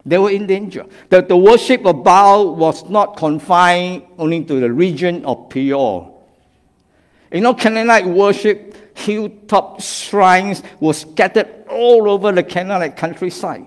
They 0.06 0.18
were 0.18 0.30
in 0.30 0.46
danger. 0.46 0.86
That 1.08 1.28
the 1.28 1.36
worship 1.36 1.84
of 1.84 2.04
Baal 2.04 2.54
was 2.54 2.88
not 2.88 3.16
confined 3.16 4.04
only 4.18 4.44
to 4.44 4.60
the 4.60 4.72
region 4.72 5.24
of 5.24 5.48
Peor. 5.48 6.14
You 7.32 7.40
know, 7.40 7.54
Canaanite 7.54 8.06
worship 8.06 8.83
hilltop 9.04 9.80
shrines 9.80 10.62
were 10.80 10.94
scattered 10.94 11.48
all 11.68 12.08
over 12.08 12.32
the 12.32 12.42
Canaanite 12.42 12.96
countryside, 12.96 13.66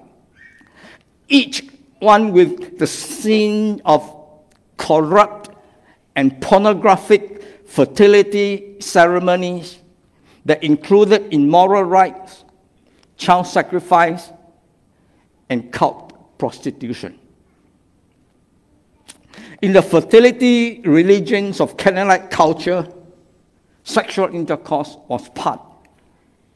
each 1.27 1.63
one 1.99 2.31
with 2.31 2.77
the 2.79 2.87
scene 2.87 3.81
of 3.85 4.13
corrupt 4.77 5.49
and 6.15 6.39
pornographic 6.41 7.67
fertility 7.67 8.77
ceremonies 8.79 9.79
that 10.45 10.63
included 10.63 11.33
immoral 11.33 11.83
rites, 11.83 12.45
child 13.17 13.45
sacrifice, 13.45 14.31
and 15.49 15.71
cult 15.71 16.37
prostitution. 16.37 17.19
In 19.61 19.73
the 19.73 19.81
fertility 19.81 20.81
religions 20.81 21.59
of 21.59 21.77
Canaanite 21.77 22.29
culture, 22.29 22.87
sexual 23.87 24.27
intercourse 24.35 24.97
was 25.07 25.29
part 25.29 25.61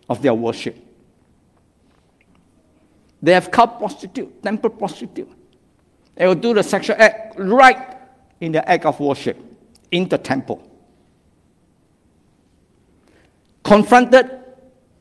of 0.10 0.22
their 0.22 0.34
worship. 0.34 0.76
They 3.22 3.34
have 3.34 3.50
cult 3.52 3.80
prostitute, 3.80 4.44
temple 4.44 4.72
prostitute. 4.72 5.30
They 6.16 6.28
will 6.28 6.36
do 6.36 6.54
the 6.54 6.64
sexual 6.64 6.98
act 7.00 7.36
right 7.40 7.98
in 8.42 8.52
the 8.52 8.68
act 8.70 8.86
of 8.86 9.00
worship 9.00 9.38
in 9.92 10.10
the 10.10 10.18
temple. 10.18 10.62
Confronted 13.64 14.30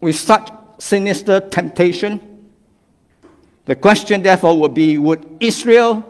with 0.01 0.17
such 0.17 0.51
sinister 0.79 1.41
temptation, 1.41 2.21
the 3.65 3.75
question 3.75 4.23
therefore 4.23 4.59
would 4.61 4.75
be 4.75 4.99
would 4.99 5.27
Israel 5.41 6.05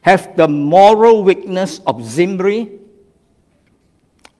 have 0.00 0.34
the 0.36 0.48
moral 0.48 1.22
weakness 1.22 1.80
of 1.86 2.02
Zimri, 2.04 2.79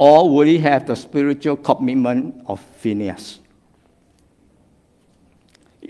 or 0.00 0.30
would 0.30 0.48
he 0.48 0.56
have 0.56 0.86
the 0.86 0.96
spiritual 0.96 1.58
commitment 1.58 2.34
of 2.46 2.58
Phineas? 2.80 3.38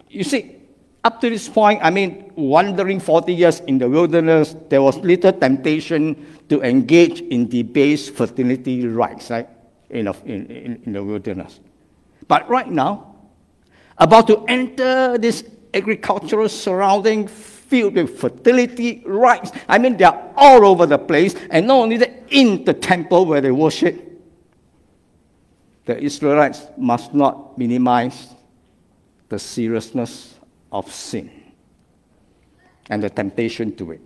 You 0.09 0.25
see, 0.25 0.57
up 1.05 1.21
to 1.21 1.31
this 1.31 1.49
point, 1.49 1.79
I 1.81 1.91
mean, 1.91 2.33
wandering 2.35 2.99
40 2.99 3.33
years 3.33 3.61
in 3.61 3.79
the 3.79 3.89
wilderness, 3.89 4.57
there 4.69 4.83
was 4.83 4.97
little 4.97 5.33
temptation 5.33 6.27
to 6.49 6.61
engage 6.63 7.21
in 7.21 7.49
debased 7.49 8.15
fertility 8.15 8.85
rites, 8.85 9.31
right, 9.31 9.49
in, 9.91 10.09
in, 10.27 10.83
in 10.85 10.93
the 10.93 11.05
wilderness. 11.05 11.61
But 12.27 12.49
right 12.49 12.69
now, 12.69 13.15
about 13.97 14.27
to 14.27 14.45
enter 14.47 15.19
this 15.19 15.45
agricultural 15.73 16.49
surrounding 16.49 17.29
filled 17.29 17.95
with 17.95 18.19
fertility 18.19 19.05
rites. 19.07 19.53
I 19.69 19.79
mean, 19.79 19.97
they 19.97 20.05
are 20.05 20.33
all 20.35 20.67
over 20.67 20.87
the 20.87 20.99
place, 20.99 21.37
and 21.51 21.69
not 21.69 21.77
only 21.77 21.99
that, 21.99 22.20
in 22.31 22.65
the 22.65 22.75
temple 22.75 23.27
where 23.27 23.41
they 23.41 23.51
worship. 23.51 24.07
The 25.87 25.99
Israelites 25.99 26.67
must 26.77 27.13
not 27.15 27.59
minimize 27.59 28.29
the 29.29 29.39
seriousness 29.39 30.35
of 30.71 30.93
sin 30.93 31.31
and 32.89 33.03
the 33.03 33.11
temptation 33.11 33.75
to 33.77 33.93
it. 33.93 34.01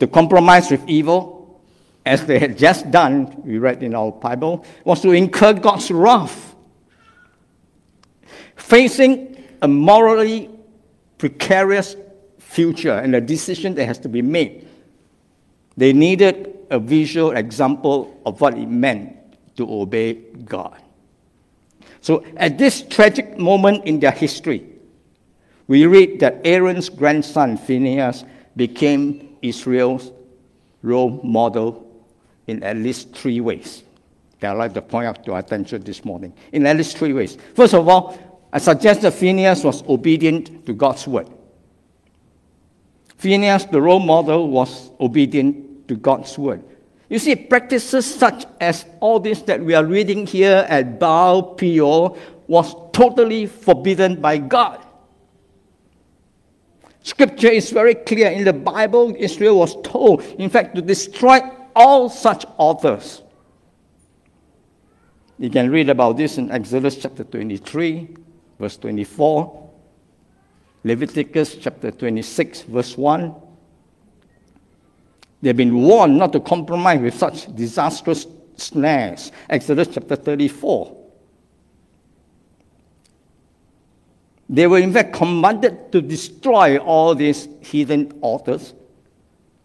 To 0.00 0.06
compromise 0.06 0.70
with 0.70 0.86
evil, 0.88 1.60
as 2.04 2.24
they 2.26 2.38
had 2.38 2.56
just 2.56 2.90
done, 2.90 3.42
we 3.44 3.58
read 3.58 3.82
in 3.82 3.94
our 3.94 4.12
Bible, 4.12 4.64
was 4.84 5.00
to 5.02 5.10
incur 5.10 5.54
God's 5.54 5.90
wrath. 5.90 6.54
Facing 8.56 9.44
a 9.60 9.68
morally 9.68 10.50
precarious 11.18 11.96
future 12.38 12.94
and 12.94 13.14
a 13.14 13.20
decision 13.20 13.74
that 13.74 13.86
has 13.86 13.98
to 13.98 14.08
be 14.08 14.22
made. 14.22 14.67
They 15.78 15.92
needed 15.92 16.58
a 16.70 16.80
visual 16.80 17.30
example 17.30 18.20
of 18.26 18.40
what 18.40 18.58
it 18.58 18.66
meant 18.66 19.16
to 19.56 19.72
obey 19.72 20.14
God. 20.44 20.76
So, 22.00 22.24
at 22.36 22.58
this 22.58 22.82
tragic 22.82 23.38
moment 23.38 23.84
in 23.84 24.00
their 24.00 24.10
history, 24.10 24.66
we 25.68 25.86
read 25.86 26.18
that 26.18 26.40
Aaron's 26.44 26.88
grandson 26.88 27.56
Phinehas 27.56 28.24
became 28.56 29.36
Israel's 29.40 30.10
role 30.82 31.20
model 31.22 31.86
in 32.48 32.64
at 32.64 32.76
least 32.76 33.14
three 33.14 33.40
ways. 33.40 33.84
That 34.40 34.50
I'd 34.50 34.58
like 34.58 34.74
to 34.74 34.82
point 34.82 35.06
out 35.06 35.24
to 35.26 35.34
our 35.34 35.38
attention 35.38 35.84
this 35.84 36.04
morning. 36.04 36.32
In 36.50 36.66
at 36.66 36.76
least 36.76 36.96
three 36.96 37.12
ways. 37.12 37.38
First 37.54 37.74
of 37.74 37.88
all, 37.88 38.18
I 38.52 38.58
suggest 38.58 39.02
that 39.02 39.12
Phineas 39.12 39.62
was 39.62 39.84
obedient 39.84 40.66
to 40.66 40.72
God's 40.72 41.06
word. 41.06 41.28
Phineas, 43.16 43.64
the 43.66 43.80
role 43.80 44.00
model, 44.00 44.48
was 44.48 44.90
obedient 44.98 45.67
to 45.88 45.96
God's 45.96 46.38
word. 46.38 46.62
You 47.08 47.18
see, 47.18 47.34
practices 47.34 48.06
such 48.06 48.44
as 48.60 48.84
all 49.00 49.18
this 49.18 49.42
that 49.42 49.60
we 49.60 49.74
are 49.74 49.84
reading 49.84 50.26
here 50.26 50.66
at 50.68 51.00
Baal 51.00 51.54
Peor 51.54 52.16
was 52.46 52.74
totally 52.92 53.46
forbidden 53.46 54.20
by 54.20 54.38
God. 54.38 54.84
Scripture 57.02 57.48
is 57.48 57.70
very 57.70 57.94
clear. 57.94 58.30
In 58.30 58.44
the 58.44 58.52
Bible, 58.52 59.14
Israel 59.18 59.58
was 59.58 59.80
told, 59.82 60.22
in 60.38 60.50
fact, 60.50 60.74
to 60.76 60.82
destroy 60.82 61.40
all 61.74 62.10
such 62.10 62.44
authors. 62.58 63.22
You 65.38 65.48
can 65.48 65.70
read 65.70 65.88
about 65.88 66.16
this 66.16 66.36
in 66.36 66.50
Exodus 66.50 66.96
chapter 66.96 67.24
23, 67.24 68.16
verse 68.58 68.76
24, 68.76 69.70
Leviticus 70.84 71.56
chapter 71.56 71.90
26, 71.90 72.62
verse 72.62 72.98
1. 72.98 73.34
They've 75.40 75.56
been 75.56 75.74
warned 75.74 76.18
not 76.18 76.32
to 76.32 76.40
compromise 76.40 77.00
with 77.00 77.14
such 77.16 77.54
disastrous 77.54 78.26
snares. 78.56 79.30
Exodus 79.48 79.88
chapter 79.92 80.16
34. 80.16 80.96
They 84.50 84.66
were 84.66 84.78
in 84.78 84.92
fact 84.92 85.12
commanded 85.12 85.92
to 85.92 86.00
destroy 86.00 86.78
all 86.78 87.14
these 87.14 87.48
heathen 87.60 88.18
altars, 88.20 88.74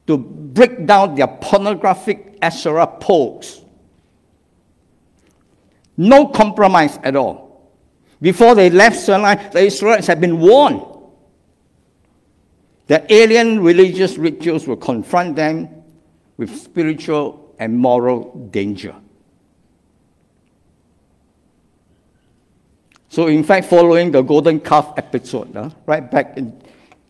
to 0.07 0.17
break 0.17 0.86
down 0.86 1.15
their 1.15 1.27
pornographic 1.27 2.38
Asherah 2.41 2.88
poles. 2.88 3.62
No 5.95 6.27
compromise 6.27 6.99
at 7.03 7.15
all. 7.15 7.71
Before 8.21 8.55
they 8.55 8.69
left 8.69 8.99
Sinai, 8.99 9.49
the 9.49 9.59
Israelites 9.59 10.07
had 10.07 10.19
been 10.19 10.39
warned 10.39 10.81
that 12.87 13.09
alien 13.11 13.61
religious 13.61 14.17
rituals 14.17 14.67
will 14.67 14.77
confront 14.77 15.35
them 15.35 15.69
with 16.37 16.55
spiritual 16.55 17.55
and 17.59 17.77
moral 17.77 18.49
danger. 18.51 18.95
So, 23.09 23.27
in 23.27 23.43
fact, 23.43 23.67
following 23.67 24.11
the 24.11 24.23
golden 24.23 24.59
calf 24.59 24.93
episode, 24.97 25.55
uh, 25.55 25.69
right 25.85 26.09
back 26.09 26.35
in 26.35 26.59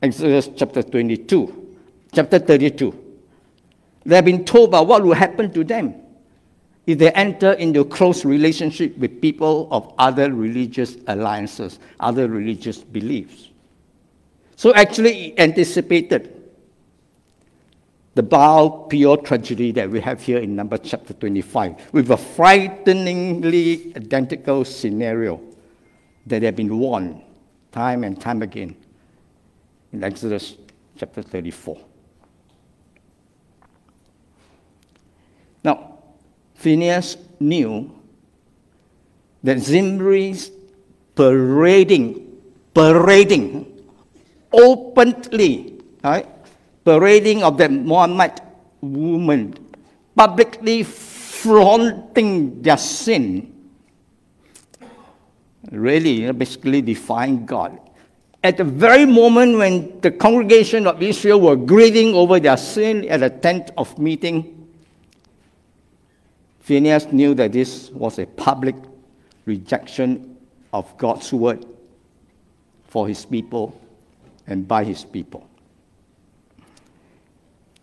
Exodus 0.02 0.50
chapter 0.56 0.84
22, 0.84 1.78
chapter 2.14 2.40
32, 2.40 2.94
they 4.06 4.16
have 4.16 4.26
been 4.26 4.44
told 4.44 4.70
about 4.70 4.88
what 4.88 5.02
will 5.02 5.14
happen 5.14 5.52
to 5.54 5.64
them 5.64 5.96
if 6.86 6.98
they 6.98 7.10
enter 7.12 7.54
into 7.54 7.86
close 7.86 8.26
relationship 8.26 8.98
with 8.98 9.22
people 9.22 9.70
of 9.72 9.94
other 9.98 10.34
religious 10.34 10.98
alliances, 11.08 11.80
other 12.02 12.28
religious 12.28 12.80
beliefs. 12.80 13.53
So 14.64 14.74
actually 14.74 15.14
he 15.14 15.38
anticipated 15.38 16.42
the 18.16 18.24
Baal 18.24 18.88
Peor 18.88 19.18
tragedy 19.18 19.74
that 19.74 19.90
we 19.90 20.00
have 20.00 20.22
here 20.22 20.38
in 20.38 20.56
number 20.56 20.78
chapter 20.78 21.14
25, 21.14 21.92
with 21.92 22.10
a 22.12 22.16
frighteningly 22.16 23.92
identical 23.98 24.64
scenario 24.64 25.42
that 26.28 26.44
had 26.44 26.56
been 26.56 26.80
warned 26.80 27.22
time 27.74 28.06
and 28.06 28.22
time 28.22 28.42
again 28.42 28.78
in 29.92 30.02
Exodus 30.02 30.56
chapter 30.96 31.22
34. 31.22 31.78
Now, 35.66 36.00
Phineas 36.56 37.18
knew 37.38 37.94
that 39.44 39.58
Zimri's 39.58 40.52
parading, 41.16 42.40
parading 42.74 43.73
openly, 44.54 45.82
right, 46.04 46.28
parading 46.86 47.44
of 47.44 47.58
the 47.58 47.68
Moabite 47.68 48.40
woman, 48.82 49.58
publicly 50.16 50.84
flaunting 50.84 52.62
their 52.62 52.78
sin, 52.78 53.52
really, 55.72 56.32
basically 56.32 56.82
defying 56.82 57.46
God. 57.46 57.80
At 58.44 58.58
the 58.58 58.64
very 58.64 59.06
moment 59.06 59.58
when 59.58 60.00
the 60.02 60.12
congregation 60.12 60.86
of 60.86 61.02
Israel 61.02 61.42
were 61.42 61.56
grieving 61.56 62.14
over 62.14 62.40
their 62.40 62.58
sin 62.58 63.08
at 63.10 63.24
a 63.24 63.30
tent 63.30 63.72
of 63.78 63.98
meeting, 63.98 64.70
Phineas 66.60 67.12
knew 67.12 67.34
that 67.36 67.54
this 67.54 67.90
was 67.92 68.20
a 68.20 68.26
public 68.26 68.76
rejection 69.46 70.38
of 70.72 70.98
God's 70.98 71.32
word 71.34 71.66
for 72.88 73.08
his 73.08 73.26
people 73.26 73.80
and 74.48 74.68
by 74.68 74.84
his 74.84 75.04
people. 75.06 75.48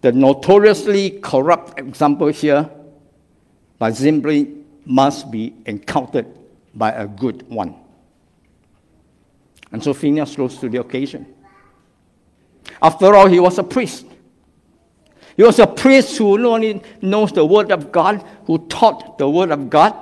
The 0.00 0.12
notoriously 0.12 1.20
corrupt 1.20 1.78
example 1.78 2.28
here 2.28 2.70
by 3.78 3.90
Zimri 3.90 4.56
must 4.84 5.30
be 5.30 5.54
encountered 5.66 6.26
by 6.74 6.92
a 6.92 7.06
good 7.06 7.48
one. 7.48 7.74
And 9.72 9.82
so 9.82 9.94
Phineas 9.94 10.38
rose 10.38 10.58
to 10.58 10.68
the 10.68 10.80
occasion. 10.80 11.26
After 12.82 13.14
all, 13.14 13.26
he 13.26 13.40
was 13.40 13.58
a 13.58 13.62
priest. 13.62 14.06
He 15.36 15.42
was 15.42 15.58
a 15.58 15.66
priest 15.66 16.16
who 16.18 16.38
not 16.38 16.54
only 16.54 16.82
knows 17.00 17.32
the 17.32 17.44
Word 17.44 17.70
of 17.70 17.92
God, 17.92 18.24
who 18.46 18.58
taught 18.66 19.18
the 19.18 19.28
Word 19.28 19.50
of 19.50 19.70
God. 19.70 19.94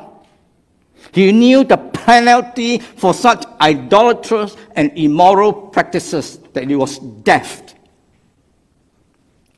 He 1.12 1.33
knew 1.33 1.64
the 1.64 1.77
penalty 2.09 2.79
for 2.79 3.12
such 3.12 3.44
idolatrous 3.61 4.57
and 4.77 4.90
immoral 4.97 5.53
practices 5.53 6.38
that 6.55 6.66
he 6.66 6.75
was 6.75 6.99
deaf. 6.99 7.75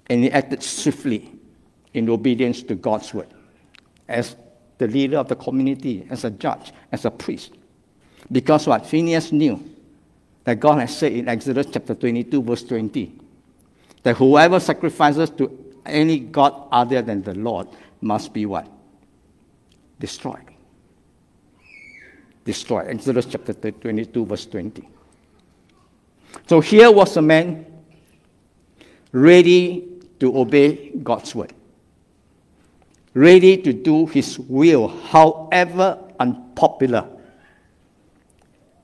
And 0.08 0.24
he 0.24 0.32
acted 0.32 0.60
swiftly 0.60 1.30
in 1.94 2.10
obedience 2.10 2.64
to 2.64 2.74
God's 2.74 3.14
word 3.14 3.28
as 4.08 4.34
the 4.78 4.88
leader 4.88 5.18
of 5.18 5.28
the 5.28 5.36
community, 5.36 6.04
as 6.10 6.24
a 6.24 6.30
judge, 6.30 6.72
as 6.90 7.04
a 7.04 7.10
priest. 7.12 7.52
Because 8.32 8.66
what? 8.66 8.84
Phineas 8.84 9.30
knew 9.30 9.62
that 10.42 10.58
God 10.58 10.80
has 10.80 10.96
said 10.96 11.12
in 11.12 11.28
Exodus 11.28 11.66
chapter 11.70 11.94
22, 11.94 12.42
verse 12.42 12.64
20, 12.64 13.12
that 14.02 14.16
whoever 14.16 14.58
sacrifices 14.58 15.30
to 15.30 15.76
any 15.86 16.18
God 16.18 16.66
other 16.72 17.00
than 17.00 17.22
the 17.22 17.34
Lord 17.34 17.68
must 18.00 18.32
be 18.32 18.44
what? 18.44 18.66
Destroyed. 20.00 20.49
Destroyed. 22.50 22.88
Exodus 22.88 23.26
chapter 23.26 23.52
22, 23.52 24.26
verse 24.26 24.44
20. 24.46 24.88
So 26.48 26.58
here 26.58 26.90
was 26.90 27.16
a 27.16 27.22
man 27.22 27.64
ready 29.12 29.86
to 30.18 30.36
obey 30.36 30.90
God's 31.00 31.32
word, 31.32 31.52
ready 33.14 33.56
to 33.58 33.72
do 33.72 34.06
his 34.06 34.36
will, 34.36 34.88
however 34.88 35.96
unpopular. 36.18 37.06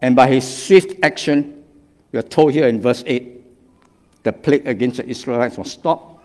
And 0.00 0.14
by 0.14 0.28
his 0.28 0.46
swift 0.46 0.94
action, 1.02 1.64
we 2.12 2.20
are 2.20 2.28
told 2.36 2.52
here 2.52 2.68
in 2.68 2.80
verse 2.80 3.02
8, 3.04 3.42
the 4.22 4.32
plague 4.32 4.68
against 4.68 4.98
the 4.98 5.08
Israelites 5.08 5.58
was 5.58 5.72
stopped 5.72 6.24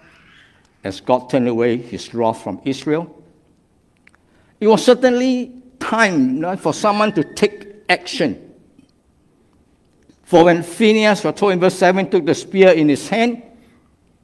as 0.83 1.01
God 1.01 1.31
turned 1.31 1.47
away 1.47 1.77
his 1.77 2.13
wrath 2.13 2.43
from 2.43 2.61
Israel. 2.65 3.23
It 4.59 4.67
was 4.67 4.85
certainly 4.85 5.60
time 5.91 6.35
you 6.35 6.41
know, 6.41 6.55
for 6.55 6.73
someone 6.73 7.11
to 7.11 7.23
take 7.23 7.67
action. 7.89 8.53
For 10.23 10.45
when 10.45 10.63
Phineas, 10.63 11.23
we're 11.25 11.33
told 11.33 11.51
in 11.51 11.59
verse 11.59 11.77
7, 11.77 12.09
took 12.09 12.25
the 12.25 12.33
spear 12.33 12.69
in 12.69 12.87
his 12.87 13.09
hand, 13.09 13.43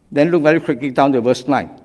then 0.09 0.31
look 0.31 0.43
very 0.43 0.61
quickly 0.61 0.91
down 0.91 1.11
to 1.11 1.19
verse 1.19 1.45
9. 1.45 1.81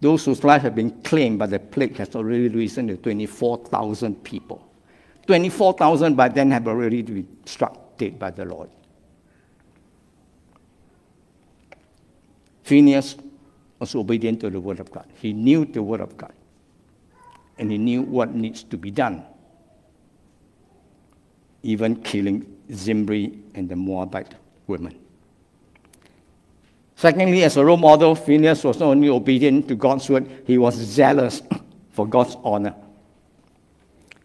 Those 0.00 0.24
whose 0.24 0.44
lives 0.44 0.62
have 0.62 0.76
been 0.76 1.02
claimed 1.02 1.40
by 1.40 1.46
the 1.46 1.58
plague 1.58 1.96
has 1.96 2.14
already 2.14 2.48
risen 2.48 2.86
to 2.86 2.96
24,000 2.96 4.22
people. 4.22 4.70
24,000 5.26 6.14
by 6.14 6.28
then 6.28 6.52
have 6.52 6.68
already 6.68 7.02
been 7.02 7.26
struck 7.44 7.96
dead 7.98 8.16
by 8.18 8.30
the 8.30 8.44
Lord. 8.44 8.70
Phineas 12.62 13.16
was 13.80 13.94
obedient 13.96 14.40
to 14.42 14.50
the 14.50 14.60
word 14.60 14.78
of 14.78 14.92
God. 14.92 15.06
He 15.16 15.32
knew 15.32 15.64
the 15.64 15.82
word 15.82 16.00
of 16.00 16.16
God. 16.16 16.32
And 17.58 17.70
he 17.70 17.78
knew 17.78 18.02
what 18.02 18.34
needs 18.34 18.62
to 18.64 18.76
be 18.76 18.90
done. 18.90 19.24
Even 21.62 21.96
killing 21.96 22.46
Zimri 22.72 23.38
and 23.54 23.68
the 23.68 23.76
Moabite 23.76 24.34
women. 24.66 24.98
Secondly, 26.96 27.44
as 27.44 27.56
a 27.56 27.64
role 27.64 27.76
model, 27.76 28.14
Phineas 28.14 28.64
was 28.64 28.78
not 28.78 28.86
only 28.86 29.08
obedient 29.08 29.68
to 29.68 29.74
God's 29.74 30.08
word, 30.08 30.28
he 30.46 30.58
was 30.58 30.74
zealous 30.74 31.42
for 31.90 32.06
God's 32.06 32.36
honor. 32.42 32.74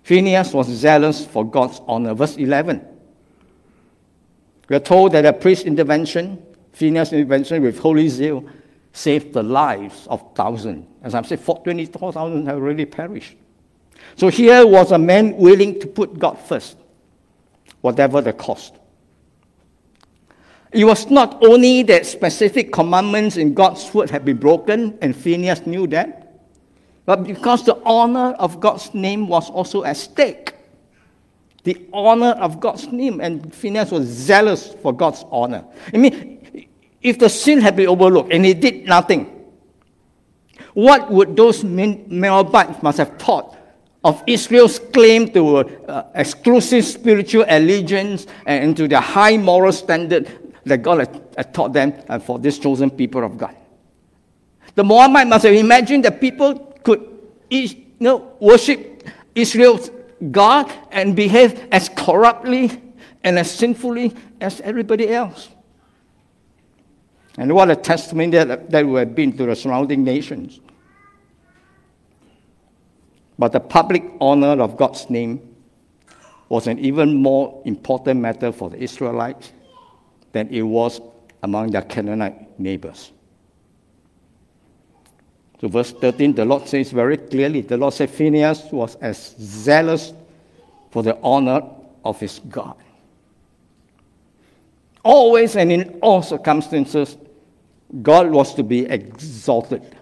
Phineas 0.04 0.54
was 0.54 0.68
zealous 0.68 1.26
for 1.26 1.46
God's 1.46 1.82
honor. 1.88 2.14
Verse 2.14 2.38
11. 2.38 2.86
We 4.70 4.76
are 4.76 4.80
told 4.80 5.12
that 5.14 5.26
a 5.26 5.34
priest's 5.34 5.66
intervention, 5.66 6.42
Phineas' 6.74 7.12
intervention 7.12 7.64
with 7.64 7.80
holy 7.80 8.08
zeal, 8.08 8.44
saved 9.00 9.32
the 9.32 9.42
lives 9.42 10.08
of 10.08 10.22
thousands. 10.36 10.86
As 11.02 11.16
I've 11.16 11.26
said, 11.26 11.44
24,000 11.44 12.46
have 12.48 12.58
already 12.58 12.86
perished. 12.86 13.38
So 14.18 14.28
here 14.28 14.68
was 14.68 14.92
a 14.92 14.98
man 14.98 15.38
willing 15.38 15.80
to 15.80 15.88
put 15.88 16.20
God 16.20 16.38
first, 16.38 16.76
whatever 17.80 18.22
the 18.22 18.34
cost. 18.34 18.76
It 20.74 20.84
was 20.84 21.10
not 21.10 21.42
only 21.44 21.82
that 21.84 22.06
specific 22.06 22.74
commandments 22.74 23.38
in 23.38 23.54
God's 23.54 23.92
word 23.94 24.10
had 24.10 24.26
been 24.26 24.38
broken, 24.38 24.98
and 25.02 25.16
Phineas 25.16 25.66
knew 25.66 25.88
that, 25.88 26.42
but 27.06 27.24
because 27.24 27.64
the 27.64 27.82
honor 27.86 28.34
of 28.34 28.60
God's 28.60 28.94
name 28.94 29.28
was 29.28 29.50
also 29.50 29.84
at 29.84 29.98
stake. 29.98 30.54
The 31.64 31.88
honor 31.94 32.32
of 32.32 32.60
God's 32.60 32.88
name, 32.88 33.20
and 33.22 33.54
Phineas 33.54 33.92
was 33.92 34.06
zealous 34.08 34.74
for 34.82 34.94
God's 34.94 35.24
honor. 35.32 35.64
I 35.94 35.98
mean, 35.98 36.39
if 37.02 37.20
the 37.20 37.30
sin 37.30 37.62
had 37.62 37.76
been 37.76 37.88
overlooked 37.88 38.32
and 38.32 38.46
he 38.46 38.54
did 38.54 38.86
nothing, 38.86 39.40
what 40.74 41.12
would 41.12 41.36
those 41.36 41.64
Moabites 41.64 42.82
must 42.84 42.98
have 42.98 43.18
thought 43.18 43.58
of 44.04 44.24
Israel's 44.28 44.80
claim 44.80 45.30
to 45.34 45.58
uh, 45.58 46.06
exclusive 46.16 46.86
spiritual 46.86 47.46
allegiance 47.48 48.28
and 48.46 48.76
to 48.78 48.88
the 48.88 49.00
high 49.00 49.38
moral 49.38 49.72
standard 49.72 50.28
that 50.66 50.82
God 50.82 51.00
had, 51.36 51.54
taught 51.54 51.74
them 51.74 51.94
uh, 52.08 52.20
for 52.20 52.40
this 52.40 52.60
chosen 52.60 52.90
people 52.90 53.24
of 53.24 53.38
God. 53.38 53.56
The 54.76 54.84
Moabite 54.84 55.28
must 55.28 55.46
have 55.46 55.54
imagined 55.54 56.06
that 56.06 56.22
people 56.22 56.78
could 56.84 57.06
you 57.50 57.70
know, 58.00 58.36
worship 58.40 59.04
Israel's 59.36 59.92
God 60.32 60.72
and 60.92 61.16
behave 61.16 61.68
as 61.72 61.90
corruptly 61.90 62.82
and 63.24 63.38
as 63.40 63.52
sinfully 63.52 64.16
as 64.40 64.62
everybody 64.62 65.10
else. 65.10 65.50
And 67.40 67.56
what 67.56 67.72
a 67.72 67.76
testimony 67.78 68.32
that, 68.32 68.70
that 68.70 68.86
would 68.86 69.00
have 69.00 69.16
been 69.16 69.32
to 69.38 69.46
the 69.46 69.56
surrounding 69.56 70.04
nations. 70.04 70.60
But 73.40 73.54
the 73.54 73.62
public 73.62 74.04
honor 74.20 74.62
of 74.62 74.76
God's 74.76 75.10
name 75.10 75.56
was 76.50 76.68
an 76.68 76.78
even 76.80 77.16
more 77.16 77.62
important 77.64 78.20
matter 78.20 78.52
for 78.52 78.70
the 78.70 78.78
Israelites 78.84 79.54
than 80.34 80.50
it 80.50 80.64
was 80.64 81.00
among 81.42 81.72
their 81.72 81.84
Canaanite 81.84 82.60
neighbors. 82.60 83.14
So, 85.62 85.70
verse 85.70 85.94
13, 85.94 86.36
the 86.36 86.44
Lord 86.44 86.68
says 86.68 86.92
very 86.92 87.16
clearly 87.16 87.62
the 87.62 87.78
Lord 87.78 87.94
said 87.94 88.10
Phineas 88.10 88.64
was 88.70 88.96
as 88.96 89.36
zealous 89.40 90.12
for 90.92 91.04
the 91.04 91.18
honor 91.24 91.62
of 92.04 92.20
his 92.20 92.40
God. 92.50 92.76
Always 95.06 95.56
and 95.56 95.72
in 95.72 96.00
all 96.02 96.22
circumstances, 96.22 97.16
God 98.02 98.30
was 98.30 98.54
to 98.56 98.64
be 98.64 98.86
exalted 98.86 99.96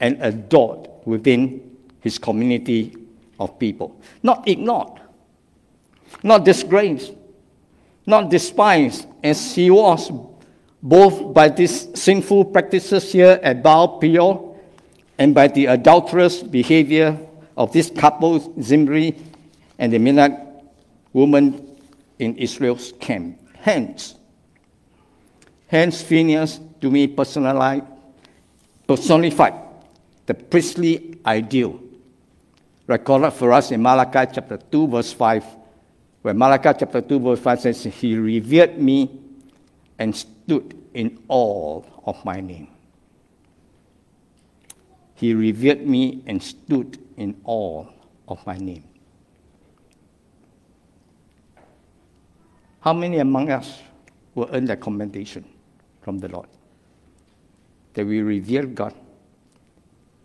and 0.00 0.18
adored 0.20 0.88
within 1.04 1.76
his 2.00 2.18
community 2.18 2.96
of 3.38 3.58
people, 3.58 4.00
not 4.22 4.46
ignored, 4.46 5.00
not 6.22 6.44
disgraced, 6.44 7.12
not 8.06 8.30
despised 8.30 9.06
as 9.22 9.54
he 9.54 9.70
was, 9.70 10.10
both 10.82 11.32
by 11.32 11.48
these 11.48 11.88
sinful 11.98 12.46
practices 12.46 13.12
here 13.12 13.38
at 13.42 13.62
Baal 13.62 13.98
Peor 13.98 14.58
and 15.18 15.34
by 15.34 15.46
the 15.46 15.66
adulterous 15.66 16.42
behavior 16.42 17.18
of 17.56 17.72
this 17.72 17.90
couple, 17.90 18.60
Zimri 18.60 19.16
and 19.78 19.92
the 19.92 19.98
Midianite 19.98 20.38
woman 21.12 21.76
in 22.18 22.36
Israel's 22.36 22.92
camp. 23.00 23.38
Hence, 23.54 24.16
hence 25.72 26.02
Phineas, 26.02 26.60
to 26.82 26.90
me 26.90 27.06
personified 27.08 27.82
the 30.26 30.34
priestly 30.34 31.18
ideal 31.24 31.80
recorded 32.86 33.30
for 33.30 33.52
us 33.54 33.70
in 33.70 33.80
Malachi 33.80 34.30
chapter 34.34 34.58
2, 34.58 34.86
verse 34.88 35.12
5 35.14 35.44
where 36.20 36.34
Malachi 36.34 36.78
chapter 36.78 37.00
2, 37.00 37.18
verse 37.18 37.40
5 37.40 37.60
says, 37.60 37.82
He 37.84 38.16
revered 38.16 38.78
me 38.78 39.18
and 39.98 40.14
stood 40.14 40.78
in 40.94 41.18
awe 41.26 41.82
of 42.04 42.24
my 42.24 42.40
name. 42.40 42.68
He 45.14 45.34
revered 45.34 45.84
me 45.86 46.22
and 46.26 46.40
stood 46.40 46.98
in 47.16 47.40
awe 47.44 47.86
of 48.28 48.46
my 48.46 48.56
name. 48.56 48.84
How 52.80 52.92
many 52.92 53.18
among 53.18 53.50
us 53.50 53.80
will 54.34 54.48
earn 54.52 54.66
that 54.66 54.80
commendation 54.80 55.44
from 56.02 56.18
the 56.18 56.28
Lord? 56.28 56.48
That 57.94 58.06
we 58.06 58.20
revere 58.20 58.66
God 58.66 58.94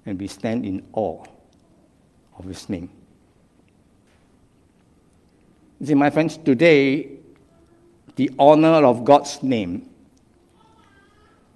and 0.05 0.19
we 0.19 0.27
stand 0.27 0.65
in 0.65 0.85
awe 0.93 1.23
of 2.37 2.45
His 2.45 2.67
name. 2.69 2.89
See, 5.83 5.93
my 5.93 6.09
friends, 6.09 6.37
today, 6.37 7.17
the 8.15 8.31
honor 8.39 8.85
of 8.85 9.05
God's 9.05 9.41
name 9.43 9.89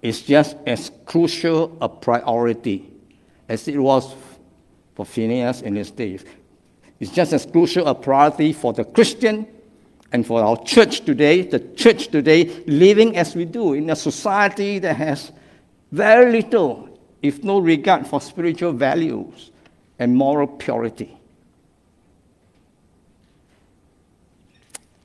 is 0.00 0.22
just 0.22 0.56
as 0.66 0.90
crucial 1.06 1.76
a 1.80 1.88
priority 1.88 2.88
as 3.48 3.66
it 3.68 3.78
was 3.78 4.14
for 4.94 5.04
Phineas 5.04 5.62
in 5.62 5.74
his 5.76 5.90
days. 5.90 6.24
It's 7.00 7.10
just 7.10 7.32
as 7.32 7.46
crucial 7.46 7.86
a 7.86 7.94
priority 7.94 8.52
for 8.52 8.72
the 8.72 8.84
Christian 8.84 9.46
and 10.12 10.26
for 10.26 10.42
our 10.42 10.62
church 10.62 11.00
today, 11.00 11.42
the 11.42 11.58
church 11.58 12.08
today, 12.08 12.44
living 12.66 13.16
as 13.16 13.34
we 13.34 13.46
do 13.46 13.72
in 13.72 13.88
a 13.88 13.96
society 13.96 14.78
that 14.78 14.96
has 14.96 15.32
very 15.90 16.30
little, 16.30 16.98
if 17.22 17.42
no 17.42 17.58
regard 17.58 18.06
for 18.06 18.20
spiritual 18.20 18.72
values 18.72 19.50
and 19.98 20.14
moral 20.14 20.46
purity. 20.46 21.16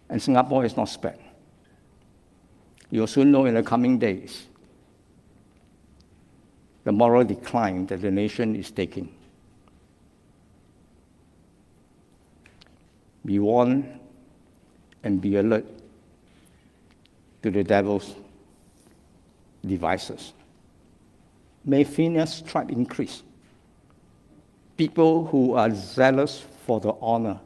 And 0.09 0.21
Singapore 0.21 0.65
is 0.65 0.75
not 0.75 0.85
spared. 0.85 1.19
You'll 2.89 3.07
soon 3.07 3.31
know 3.31 3.45
in 3.45 3.55
the 3.55 3.63
coming 3.63 3.97
days 3.99 4.45
the 6.83 6.91
moral 6.91 7.23
decline 7.23 7.85
that 7.87 8.01
the 8.01 8.11
nation 8.11 8.55
is 8.55 8.71
taking. 8.71 9.13
Be 13.25 13.39
warned 13.39 13.99
and 15.07 15.21
be 15.21 15.37
alert 15.37 15.65
to 17.41 17.49
the 17.49 17.63
devil's 17.63 18.13
devices. 19.65 20.33
May 21.63 21.85
Phineas' 21.85 22.41
tribe 22.41 22.71
increase. 22.71 23.23
People 24.75 25.25
who 25.27 25.53
are 25.53 25.73
zealous 25.73 26.43
for 26.65 26.81
the 26.81 26.93
honor 27.01 27.39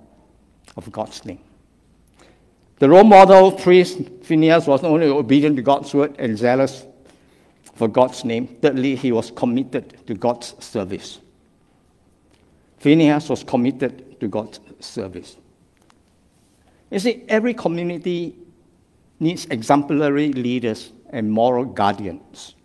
of 0.76 0.92
God's 0.92 1.24
name. 1.24 1.40
The 2.80 2.90
role 2.90 3.04
model 3.04 3.52
priest 3.52 4.00
Phineas 4.24 4.66
was 4.66 4.82
not 4.82 4.90
only 4.90 5.06
obedient 5.06 5.56
to 5.58 5.62
God's 5.62 5.94
word 5.94 6.16
and 6.18 6.36
zealous 6.36 6.88
for 7.76 7.88
God's 7.88 8.26
name, 8.26 8.48
thirdly, 8.48 8.96
he 8.96 9.12
was 9.12 9.30
committed 9.30 10.08
to 10.08 10.16
God's 10.16 10.56
service. 10.64 11.20
Phineas 12.80 13.30
was 13.30 13.44
committed 13.44 14.20
to 14.20 14.28
God's 14.28 14.60
service. 14.80 15.38
You 16.92 17.00
see, 17.00 17.24
every 17.30 17.54
community 17.54 18.36
needs 19.20 19.46
exemplary 19.46 20.34
leaders 20.34 20.92
and 21.10 21.32
moral 21.32 21.66
guardians. 21.66 22.56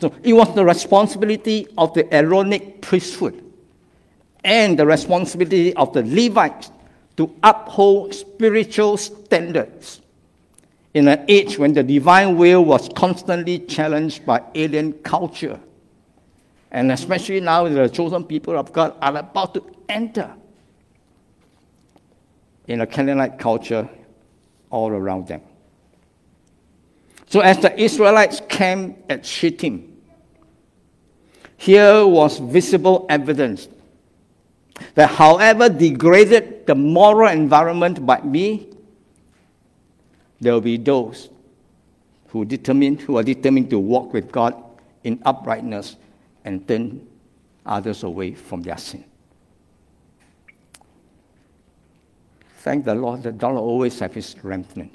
So 0.00 0.12
it 0.22 0.34
was 0.34 0.54
the 0.54 0.64
responsibility 0.64 1.68
of 1.78 1.94
the 1.94 2.12
Aaronic 2.14 2.82
priesthood 2.82 3.42
and 4.44 4.78
the 4.78 4.84
responsibility 4.84 5.74
of 5.74 5.92
the 5.92 6.02
Levites 6.02 6.70
to 7.16 7.34
uphold 7.42 8.14
spiritual 8.14 8.96
standards 8.98 10.02
in 10.92 11.08
an 11.08 11.24
age 11.28 11.58
when 11.58 11.72
the 11.72 11.82
divine 11.82 12.36
will 12.36 12.64
was 12.64 12.88
constantly 12.94 13.60
challenged 13.60 14.26
by 14.26 14.42
alien 14.54 14.92
culture. 14.94 15.58
And 16.70 16.92
especially 16.92 17.40
now, 17.40 17.68
the 17.68 17.88
chosen 17.88 18.24
people 18.24 18.58
of 18.58 18.72
God 18.72 18.94
are 19.00 19.16
about 19.16 19.54
to 19.54 19.64
enter 19.88 20.34
in 22.66 22.80
a 22.80 22.86
Canaanite 22.86 23.38
culture 23.38 23.88
all 24.70 24.90
around 24.90 25.28
them. 25.28 25.40
So, 27.28 27.40
as 27.40 27.58
the 27.58 27.78
Israelites 27.80 28.40
came 28.48 28.96
at 29.08 29.26
Shittim, 29.26 29.96
here 31.56 32.06
was 32.06 32.38
visible 32.38 33.06
evidence 33.08 33.68
that, 34.94 35.10
however 35.10 35.68
degraded 35.68 36.66
the 36.66 36.74
moral 36.74 37.30
environment 37.30 38.00
might 38.00 38.30
be, 38.30 38.68
there 40.40 40.52
will 40.52 40.60
be 40.60 40.76
those 40.76 41.30
who, 42.28 42.44
determined, 42.44 43.00
who 43.00 43.16
are 43.16 43.22
determined 43.22 43.70
to 43.70 43.78
walk 43.78 44.12
with 44.12 44.30
God 44.30 44.54
in 45.02 45.20
uprightness 45.24 45.96
and 46.44 46.66
turn 46.68 47.06
others 47.64 48.02
away 48.02 48.34
from 48.34 48.62
their 48.62 48.78
sin. 48.78 49.04
Thank 52.66 52.84
the 52.84 52.96
Lord 52.96 53.22
that 53.22 53.38
God 53.38 53.54
will 53.54 53.60
always 53.60 53.96
have 54.00 54.12
his 54.12 54.34
remnant 54.42 54.92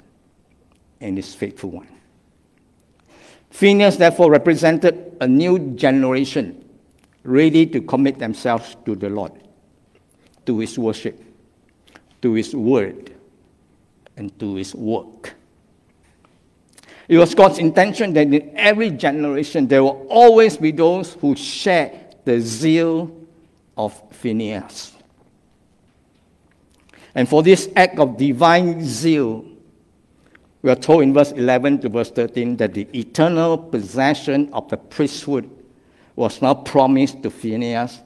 and 1.00 1.16
his 1.16 1.34
faithful 1.34 1.70
one. 1.70 1.88
Phineas 3.48 3.96
therefore 3.96 4.30
represented 4.30 5.16
a 5.22 5.26
new 5.26 5.58
generation 5.74 6.68
ready 7.22 7.64
to 7.64 7.80
commit 7.80 8.18
themselves 8.18 8.76
to 8.84 8.94
the 8.94 9.08
Lord, 9.08 9.32
to 10.44 10.58
his 10.58 10.78
worship, 10.78 11.18
to 12.20 12.34
his 12.34 12.54
word, 12.54 13.14
and 14.18 14.38
to 14.38 14.56
his 14.56 14.74
work. 14.74 15.32
It 17.08 17.16
was 17.16 17.34
God's 17.34 17.56
intention 17.56 18.12
that 18.12 18.26
in 18.26 18.52
every 18.54 18.90
generation 18.90 19.66
there 19.66 19.82
will 19.82 20.06
always 20.10 20.58
be 20.58 20.72
those 20.72 21.14
who 21.14 21.34
share 21.34 22.10
the 22.26 22.38
zeal 22.38 23.16
of 23.78 23.98
Phineas. 24.12 24.92
And 27.14 27.28
for 27.28 27.42
this 27.42 27.68
act 27.76 27.98
of 27.98 28.16
divine 28.16 28.84
zeal, 28.84 29.44
we 30.62 30.70
are 30.70 30.76
told 30.76 31.02
in 31.02 31.12
verse 31.12 31.32
11 31.32 31.80
to 31.80 31.88
verse 31.88 32.10
13 32.10 32.56
that 32.58 32.72
the 32.74 32.88
eternal 32.94 33.58
possession 33.58 34.48
of 34.52 34.68
the 34.68 34.76
priesthood 34.76 35.50
was 36.14 36.40
now 36.40 36.54
promised 36.54 37.22
to 37.22 37.30
Phineas 37.30 38.00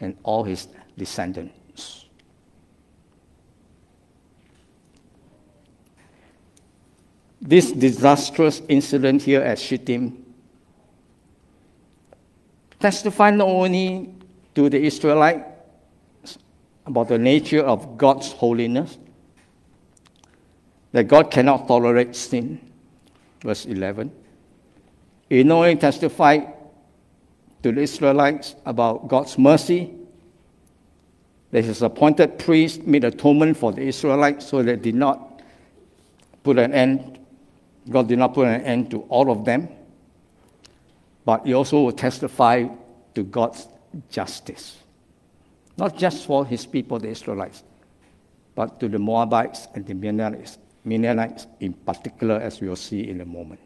and 0.00 0.16
all 0.22 0.44
his 0.44 0.68
descendants. 0.98 2.06
This 7.40 7.72
disastrous 7.72 8.60
incident 8.68 9.22
here 9.22 9.40
at 9.40 9.58
Shittim 9.58 10.26
testified 12.78 13.34
not 13.34 13.48
only 13.48 14.12
to 14.54 14.68
the 14.68 14.82
Israelite 14.82 15.49
about 16.90 17.08
the 17.08 17.18
nature 17.18 17.60
of 17.60 17.96
God's 17.96 18.32
holiness, 18.32 18.98
that 20.92 21.04
God 21.04 21.30
cannot 21.30 21.68
tolerate 21.68 22.16
sin, 22.16 22.60
verse 23.42 23.64
11. 23.64 24.10
He 25.28 25.44
not 25.44 25.56
only 25.56 25.76
testified 25.76 26.52
to 27.62 27.70
the 27.70 27.80
Israelites 27.80 28.56
about 28.66 29.06
God's 29.06 29.38
mercy, 29.38 29.94
that 31.52 31.64
his 31.64 31.82
appointed 31.82 32.38
priest 32.38 32.82
made 32.82 33.04
atonement 33.04 33.56
for 33.56 33.72
the 33.72 33.82
Israelites 33.82 34.46
so 34.46 34.62
that 34.62 34.82
did 34.82 34.94
not 34.94 35.42
put 36.42 36.58
an 36.58 36.74
end, 36.74 37.18
God 37.88 38.08
did 38.08 38.18
not 38.18 38.34
put 38.34 38.48
an 38.48 38.62
end 38.62 38.90
to 38.90 39.02
all 39.02 39.30
of 39.30 39.44
them, 39.44 39.68
but 41.24 41.46
he 41.46 41.54
also 41.54 41.90
testified 41.90 42.70
to 43.14 43.22
God's 43.22 43.68
justice 44.10 44.79
not 45.80 45.96
just 45.96 46.26
for 46.26 46.44
his 46.46 46.66
people, 46.66 46.98
the 46.98 47.08
Israelites, 47.08 47.64
but 48.54 48.78
to 48.78 48.88
the 48.88 48.98
Moabites 48.98 49.66
and 49.74 49.86
the 49.86 49.94
Midianites, 49.94 50.58
Midianites 50.84 51.46
in 51.58 51.72
particular, 51.72 52.36
as 52.36 52.60
we 52.60 52.68
will 52.68 52.76
see 52.76 53.08
in 53.08 53.20
a 53.22 53.24
moment. 53.24 53.60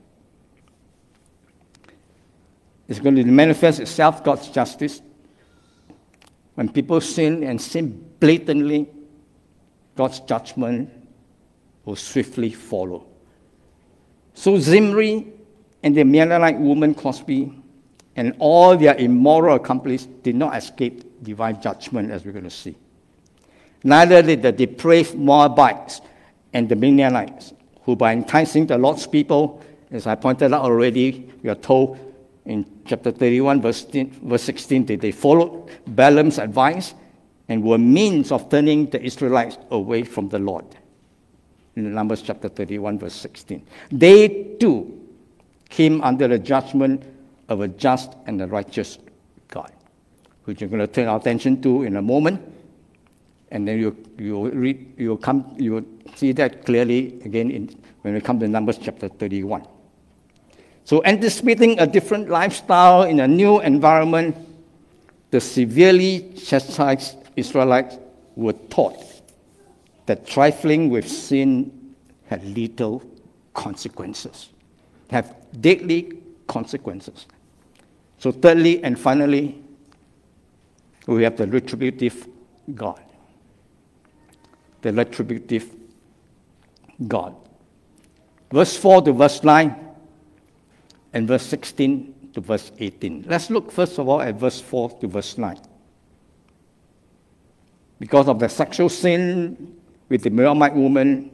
It's 2.89 3.01
going 3.01 3.17
to 3.17 3.25
manifest 3.25 3.81
itself, 3.81 4.23
God's 4.23 4.49
justice. 4.49 5.03
When 6.55 6.69
people 6.69 7.01
sin 7.01 7.43
and 7.43 7.61
sin 7.61 8.09
blatantly, 8.21 8.89
God's 9.97 10.21
judgment 10.21 10.91
will 11.85 11.97
swiftly 11.97 12.51
follow. 12.51 13.07
So 14.35 14.59
Zimri 14.59 15.27
and 15.83 15.97
the 15.97 16.05
Midianite 16.05 16.59
woman 16.59 16.95
Cozbi 16.95 17.61
and 18.17 18.35
all 18.39 18.77
their 18.77 18.95
immoral 18.95 19.57
accomplices 19.57 20.07
did 20.23 20.37
not 20.37 20.57
escape 20.57 21.05
divine 21.23 21.61
judgment, 21.61 22.11
as 22.11 22.25
we're 22.25 22.33
going 22.33 22.45
to 22.45 22.51
see. 22.51 22.77
Neither 23.83 24.23
did 24.23 24.43
the 24.43 24.53
depraved 24.53 25.15
Moabites 25.15 26.01
and 26.53 26.69
the 26.69 26.77
Midianites, 26.77 27.53
who 27.83 27.97
by 27.97 28.13
enticing 28.13 28.67
the 28.67 28.79
Lord's 28.79 29.07
people, 29.07 29.63
as 29.91 30.07
I 30.07 30.15
pointed 30.15 30.53
out 30.53 30.63
already, 30.63 31.31
we 31.43 31.51
are 31.51 31.55
told 31.55 31.99
in 32.47 32.67
chapter 32.87 33.11
31, 33.11 33.63
verse 33.63 33.87
16, 33.87 34.87
that 34.87 35.01
they 35.01 35.13
followed 35.13 35.71
Balaam's 35.87 36.39
advice 36.39 36.95
and 37.49 37.63
were 37.63 37.79
means 37.79 38.33
of 38.33 38.49
turning 38.51 38.87
the 38.91 39.03
Israelites 39.03 39.59
away 39.71 40.03
from 40.03 40.29
the 40.29 40.39
Lord. 40.39 40.65
In 41.77 41.93
Numbers 41.93 42.23
chapter 42.23 42.49
31, 42.49 42.99
verse 42.99 43.15
16. 43.15 43.67
They 43.91 44.57
too 44.59 45.01
came 45.69 46.03
under 46.03 46.29
the 46.29 46.39
judgment 46.39 47.03
of 47.49 47.61
a 47.61 47.69
just 47.69 48.15
and 48.27 48.41
a 48.41 48.47
righteous 48.47 48.99
God, 49.49 49.73
which 50.45 50.61
we're 50.61 50.69
going 50.69 50.81
to 50.81 50.87
turn 50.87 51.09
our 51.09 51.19
attention 51.19 51.61
to 51.63 51.83
in 51.83 51.97
a 51.97 52.03
moment. 52.03 52.41
And 53.51 53.69
then 53.69 53.79
you 53.79 53.97
you 54.19 54.49
read 54.51 54.95
you 54.99 55.17
come 55.19 55.55
you 55.59 55.87
see 56.17 56.33
that 56.33 56.65
clearly 56.65 57.21
again 57.25 57.51
in, 57.51 57.77
when 58.03 58.15
we 58.15 58.21
come 58.21 58.41
to 58.41 58.49
Numbers 58.49 58.79
chapter 58.79 59.09
31. 59.09 59.67
So 60.85 61.03
anticipating 61.05 61.79
a 61.79 61.87
different 61.87 62.29
lifestyle 62.29 63.05
in 63.05 63.21
a 63.21 63.29
new 63.29 63.61
environment, 63.61 64.37
the 65.31 65.41
severely 65.41 66.33
chastised 66.37 67.17
Israelites 67.37 67.97
were 68.37 68.53
taught 68.53 69.03
that 70.07 70.27
trifling 70.27 70.91
with 70.91 71.09
sin 71.09 71.95
had 72.27 72.45
little 72.45 73.03
consequences, 73.55 74.51
have 75.11 75.35
deadly 75.61 76.13
consequences. 76.47 77.27
So, 78.19 78.33
thirdly 78.33 78.83
and 78.83 78.99
finally, 78.99 79.63
we 81.13 81.23
have 81.25 81.37
the 81.37 81.47
retributive 81.47 82.27
God. 82.75 83.01
the 84.85 84.93
retributive 84.93 85.75
God. 87.09 87.35
Verse 88.53 88.77
4 88.77 89.03
to 89.03 89.13
verse 89.13 89.43
9 89.43 89.75
and 91.15 91.27
verse 91.27 91.47
16 91.47 92.31
to 92.35 92.41
verse 92.41 92.71
18. 92.79 93.25
Let's 93.27 93.51
look 93.51 93.73
first 93.73 93.99
of 93.99 94.09
all 94.09 94.21
at 94.21 94.35
verse 94.35 94.61
4 94.61 94.99
to 95.01 95.09
verse 95.09 95.39
9. 95.39 95.59
Because 97.99 98.29
of 98.29 98.39
the 98.39 98.49
sexual 98.49 98.91
sin 98.91 99.75
with 100.11 100.23
the 100.23 100.31
Moabite 100.31 100.75
woman, 100.75 101.31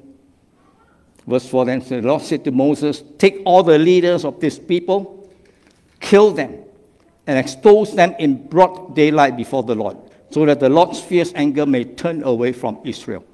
verse 1.26 1.48
4 1.48 1.64
then 1.64 1.80
the 1.80 2.02
Lord 2.02 2.22
said 2.22 2.44
to 2.44 2.52
Moses, 2.52 3.02
Take 3.18 3.42
all 3.44 3.64
the 3.64 3.78
leaders 3.78 4.24
of 4.24 4.38
this 4.40 4.58
people, 4.58 5.28
kill 5.98 6.30
them, 6.30 6.56
and 7.26 7.38
expose 7.38 7.94
them 7.94 8.14
in 8.18 8.46
broad 8.48 8.94
daylight 8.94 9.36
before 9.36 9.62
the 9.62 9.74
Lord, 9.74 9.96
so 10.30 10.46
that 10.46 10.60
the 10.60 10.68
Lord's 10.68 11.00
fierce 11.00 11.32
anger 11.34 11.66
may 11.66 11.84
turn 11.84 12.22
away 12.22 12.52
from 12.52 12.78
Israel. 12.84 13.24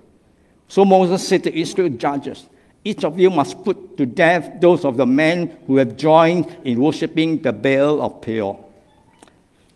So 0.69 0.85
Moses 0.85 1.27
said 1.27 1.45
to 1.45 1.59
Israel 1.59 1.91
judges, 1.91 2.47
Each 2.85 3.05
of 3.05 3.19
you 3.19 3.31
must 3.31 3.65
put 3.65 3.97
to 3.97 4.07
death 4.07 4.61
those 4.61 4.85
of 4.85 4.97
the 4.97 5.07
men 5.07 5.57
who 5.67 5.77
have 5.77 5.97
joined 5.97 6.57
in 6.65 6.81
worshipping 6.81 7.43
the 7.43 7.53
Baal 7.53 8.03
of 8.03 8.21
Peor. 8.21 8.63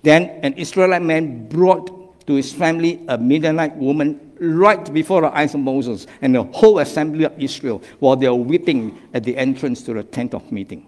Then 0.02 0.40
an 0.42 0.54
Israelite 0.54 1.02
man 1.02 1.48
brought 1.48 2.26
to 2.26 2.34
his 2.34 2.52
family 2.52 3.04
a 3.08 3.18
Midianite 3.18 3.76
woman 3.76 4.32
right 4.40 4.92
before 4.92 5.20
the 5.20 5.36
eyes 5.36 5.54
of 5.54 5.60
Moses 5.60 6.06
and 6.22 6.34
the 6.34 6.42
whole 6.44 6.78
assembly 6.78 7.24
of 7.24 7.38
Israel 7.38 7.82
while 7.98 8.16
they 8.16 8.28
were 8.28 8.34
weeping 8.34 8.98
at 9.12 9.24
the 9.24 9.36
entrance 9.36 9.82
to 9.82 9.94
the 9.94 10.02
tent 10.02 10.34
of 10.34 10.50
meeting. 10.50 10.86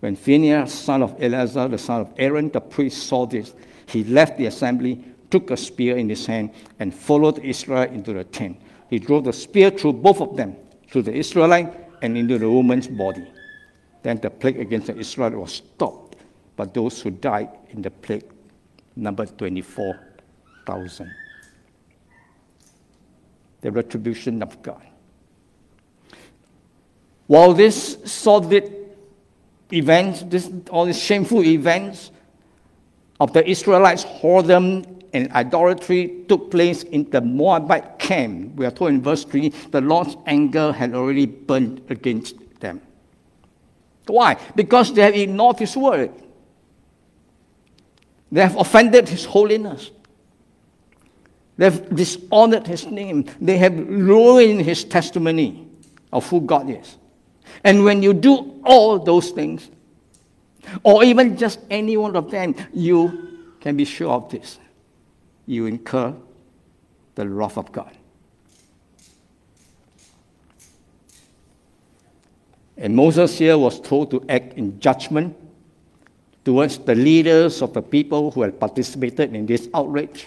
When 0.00 0.16
Phinehas, 0.16 0.72
son 0.72 1.02
of 1.02 1.22
Eleazar, 1.22 1.68
the 1.68 1.78
son 1.78 2.00
of 2.00 2.12
Aaron, 2.16 2.50
the 2.50 2.60
priest, 2.60 3.06
saw 3.06 3.26
this, 3.26 3.54
he 3.86 4.02
left 4.04 4.38
the 4.38 4.46
assembly, 4.46 5.04
took 5.30 5.50
a 5.50 5.56
spear 5.56 5.96
in 5.96 6.08
his 6.08 6.26
hand, 6.26 6.50
and 6.78 6.94
followed 6.94 7.38
Israel 7.40 7.82
into 7.82 8.12
the 8.14 8.24
tent. 8.24 8.60
He 8.88 8.98
drove 8.98 9.24
the 9.24 9.32
spear 9.32 9.70
through 9.70 9.94
both 9.94 10.20
of 10.20 10.36
them, 10.36 10.56
through 10.88 11.02
the 11.02 11.14
Israelite 11.14 11.72
and 12.02 12.16
into 12.16 12.38
the 12.38 12.50
woman's 12.50 12.88
body. 12.88 13.26
Then 14.02 14.18
the 14.18 14.30
plague 14.30 14.58
against 14.58 14.86
the 14.86 14.96
Israelites 14.96 15.36
was 15.36 15.52
stopped, 15.52 16.16
but 16.56 16.72
those 16.72 17.02
who 17.02 17.10
died 17.10 17.50
in 17.70 17.82
the 17.82 17.90
plague 17.90 18.24
numbered 18.96 19.36
24,000. 19.36 21.14
The 23.60 23.70
retribution 23.70 24.42
of 24.42 24.62
God. 24.62 24.82
While 27.26 27.52
this 27.52 27.98
sordid 28.06 28.79
events, 29.72 30.22
this, 30.22 30.50
all 30.70 30.84
these 30.84 31.00
shameful 31.00 31.44
events 31.44 32.10
of 33.18 33.32
the 33.32 33.48
Israelites' 33.48 34.04
whoredom 34.04 35.00
and 35.12 35.30
idolatry 35.32 36.24
took 36.28 36.50
place 36.50 36.82
in 36.84 37.08
the 37.10 37.20
Moabite 37.20 37.98
camp. 37.98 38.54
We 38.56 38.66
are 38.66 38.70
told 38.70 38.90
in 38.90 39.02
verse 39.02 39.24
3 39.24 39.48
the 39.70 39.80
Lord's 39.80 40.16
anger 40.26 40.72
had 40.72 40.94
already 40.94 41.26
burned 41.26 41.82
against 41.90 42.36
them. 42.60 42.80
Why? 44.06 44.36
Because 44.54 44.92
they 44.92 45.02
have 45.02 45.14
ignored 45.14 45.58
His 45.58 45.76
word. 45.76 46.12
They 48.32 48.40
have 48.40 48.56
offended 48.56 49.08
His 49.08 49.24
holiness. 49.24 49.90
They 51.56 51.66
have 51.66 51.94
dishonored 51.94 52.66
His 52.66 52.86
name. 52.86 53.26
They 53.40 53.58
have 53.58 53.76
ruined 53.76 54.62
His 54.62 54.84
testimony 54.84 55.68
of 56.12 56.28
who 56.28 56.40
God 56.40 56.70
is. 56.70 56.96
And 57.64 57.84
when 57.84 58.02
you 58.02 58.12
do 58.12 58.60
all 58.64 58.98
those 58.98 59.30
things, 59.30 59.68
or 60.82 61.04
even 61.04 61.36
just 61.36 61.60
any 61.70 61.96
one 61.96 62.16
of 62.16 62.30
them, 62.30 62.54
you 62.72 63.48
can 63.60 63.76
be 63.76 63.84
sure 63.84 64.12
of 64.12 64.30
this 64.30 64.58
you 65.46 65.66
incur 65.66 66.14
the 67.16 67.28
wrath 67.28 67.58
of 67.58 67.72
God. 67.72 67.90
And 72.76 72.94
Moses 72.94 73.36
here 73.36 73.58
was 73.58 73.80
told 73.80 74.10
to 74.12 74.24
act 74.28 74.54
in 74.54 74.80
judgment 74.80 75.36
towards 76.44 76.78
the 76.78 76.94
leaders 76.94 77.60
of 77.60 77.74
the 77.74 77.82
people 77.82 78.30
who 78.30 78.42
had 78.42 78.58
participated 78.58 79.34
in 79.34 79.44
this 79.44 79.68
outrage. 79.74 80.26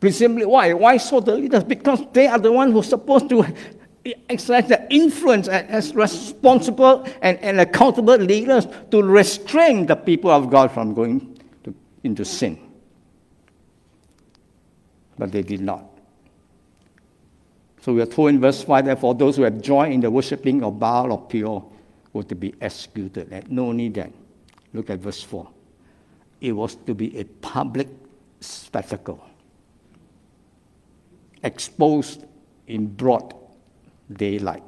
Presumably, 0.00 0.46
why? 0.46 0.72
Why 0.72 0.96
so 0.96 1.20
the 1.20 1.36
leaders? 1.36 1.62
Because 1.62 2.00
they 2.12 2.26
are 2.26 2.38
the 2.38 2.50
ones 2.50 2.72
who 2.72 2.80
are 2.80 2.82
supposed 2.82 3.28
to 3.28 3.46
exercise 4.28 4.68
the 4.68 4.86
influence 4.92 5.48
as 5.48 5.94
responsible 5.94 7.06
and, 7.22 7.38
and 7.38 7.60
accountable 7.60 8.16
leaders 8.16 8.66
to 8.90 9.02
restrain 9.02 9.86
the 9.86 9.96
people 9.96 10.30
of 10.30 10.50
God 10.50 10.70
from 10.70 10.94
going 10.94 11.38
to, 11.64 11.74
into 12.04 12.24
sin 12.24 12.66
but 15.18 15.32
they 15.32 15.42
did 15.42 15.60
not. 15.60 15.84
So 17.80 17.92
we 17.92 18.02
are 18.02 18.06
told 18.06 18.30
in 18.30 18.40
verse 18.40 18.62
5 18.62 18.86
that 18.86 19.00
for 19.00 19.14
those 19.14 19.36
who 19.36 19.42
have 19.42 19.60
joined 19.60 19.94
in 19.94 20.00
the 20.00 20.10
worshipping 20.10 20.62
of 20.62 20.78
Baal 20.78 21.12
or 21.12 21.26
Peor 21.26 21.64
were 22.12 22.24
to 22.24 22.34
be 22.34 22.54
executed. 22.60 23.32
And 23.32 23.50
no 23.50 23.72
need 23.72 23.94
then. 23.94 24.12
Look 24.72 24.90
at 24.90 24.98
verse 24.98 25.22
4. 25.22 25.48
It 26.40 26.52
was 26.52 26.74
to 26.86 26.94
be 26.94 27.18
a 27.18 27.24
public 27.24 27.88
spectacle, 28.40 29.24
exposed 31.42 32.24
in 32.66 32.88
broad 32.88 33.34
daylight. 34.12 34.62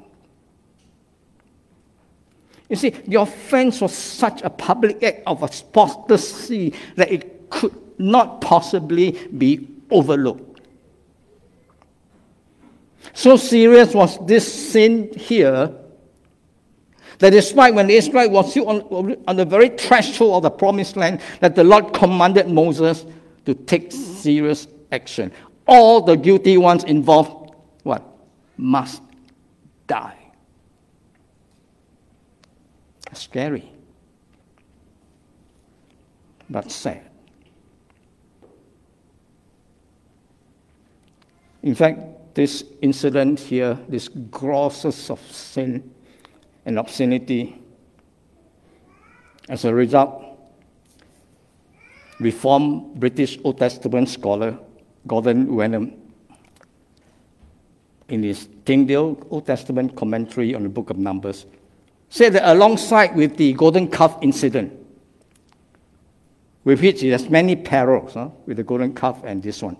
You 2.69 2.75
see, 2.75 2.89
the 2.89 3.19
offense 3.21 3.81
was 3.81 3.93
such 3.93 4.41
a 4.43 4.49
public 4.49 5.01
act 5.03 5.23
of 5.25 5.41
apostasy 5.41 6.73
that 6.95 7.11
it 7.11 7.49
could 7.49 7.75
not 7.97 8.41
possibly 8.41 9.11
be 9.37 9.67
overlooked. 9.89 10.61
So 13.13 13.37
serious 13.37 13.93
was 13.93 14.23
this 14.27 14.71
sin 14.71 15.11
here 15.15 15.73
that 17.17 17.31
despite 17.31 17.73
when 17.73 17.89
Israel 17.89 18.29
was 18.29 18.51
still 18.51 18.69
on, 18.69 19.17
on 19.27 19.35
the 19.35 19.45
very 19.45 19.69
threshold 19.69 20.35
of 20.37 20.43
the 20.43 20.51
promised 20.51 20.95
land, 20.95 21.21
that 21.41 21.55
the 21.55 21.63
Lord 21.63 21.93
commanded 21.93 22.47
Moses 22.49 23.05
to 23.45 23.53
take 23.55 23.91
serious 23.91 24.67
action. 24.91 25.31
All 25.67 26.01
the 26.01 26.15
guilty 26.15 26.57
ones 26.57 26.83
involved, 26.83 27.53
what? 27.83 28.03
Must 28.57 29.01
die. 29.89 30.17
Scary. 33.11 33.69
But 36.49 36.71
sad. 36.71 37.09
In 41.61 41.75
fact, 41.75 42.35
this 42.35 42.63
incident 42.81 43.39
here, 43.39 43.77
this 43.89 44.07
grosses 44.07 45.09
of 45.09 45.19
sin 45.31 45.91
and 46.65 46.79
obscenity, 46.79 47.59
as 49.49 49.65
a 49.65 49.73
result, 49.73 50.23
Reformed 52.19 52.99
British 52.99 53.39
Old 53.43 53.57
Testament 53.57 54.07
scholar 54.09 54.57
Gordon 55.07 55.55
Wenham, 55.55 55.93
in 58.09 58.23
his 58.23 58.47
Tyndale 58.65 59.17
Old 59.29 59.45
Testament 59.45 59.95
commentary 59.95 60.55
on 60.55 60.63
the 60.63 60.69
book 60.69 60.89
of 60.89 60.97
Numbers, 60.97 61.45
said 62.09 62.33
that 62.33 62.51
alongside 62.51 63.15
with 63.15 63.37
the 63.37 63.53
golden 63.53 63.89
calf 63.89 64.17
incident, 64.21 64.73
with 66.63 66.81
which 66.81 67.01
has 67.01 67.29
many 67.29 67.55
parallels 67.55 68.13
huh, 68.13 68.29
with 68.45 68.57
the 68.57 68.63
golden 68.63 68.93
calf 68.93 69.21
and 69.23 69.41
this 69.41 69.61
one. 69.61 69.77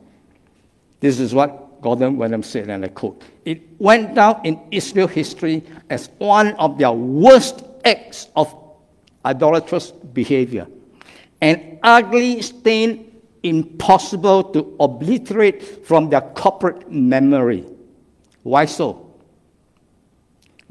This 0.99 1.19
is 1.19 1.33
what 1.33 1.81
Gordon 1.81 2.17
Wenham 2.17 2.43
said, 2.43 2.69
and 2.69 2.83
I 2.85 2.89
quote, 2.89 3.23
it 3.45 3.61
went 3.79 4.15
down 4.15 4.41
in 4.43 4.59
Israel 4.71 5.07
history 5.07 5.63
as 5.89 6.09
one 6.17 6.53
of 6.55 6.77
their 6.77 6.91
worst 6.91 7.63
acts 7.85 8.27
of 8.35 8.53
idolatrous 9.25 9.91
behavior, 9.91 10.67
an 11.41 11.79
ugly 11.83 12.41
stain 12.41 13.21
impossible 13.43 14.43
to 14.43 14.75
obliterate 14.79 15.85
from 15.85 16.09
their 16.09 16.21
corporate 16.21 16.91
memory. 16.91 17.65
Why 18.43 18.65
so? 18.65 19.13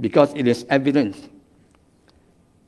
Because 0.01 0.33
it 0.35 0.47
is 0.47 0.65
evident. 0.69 1.31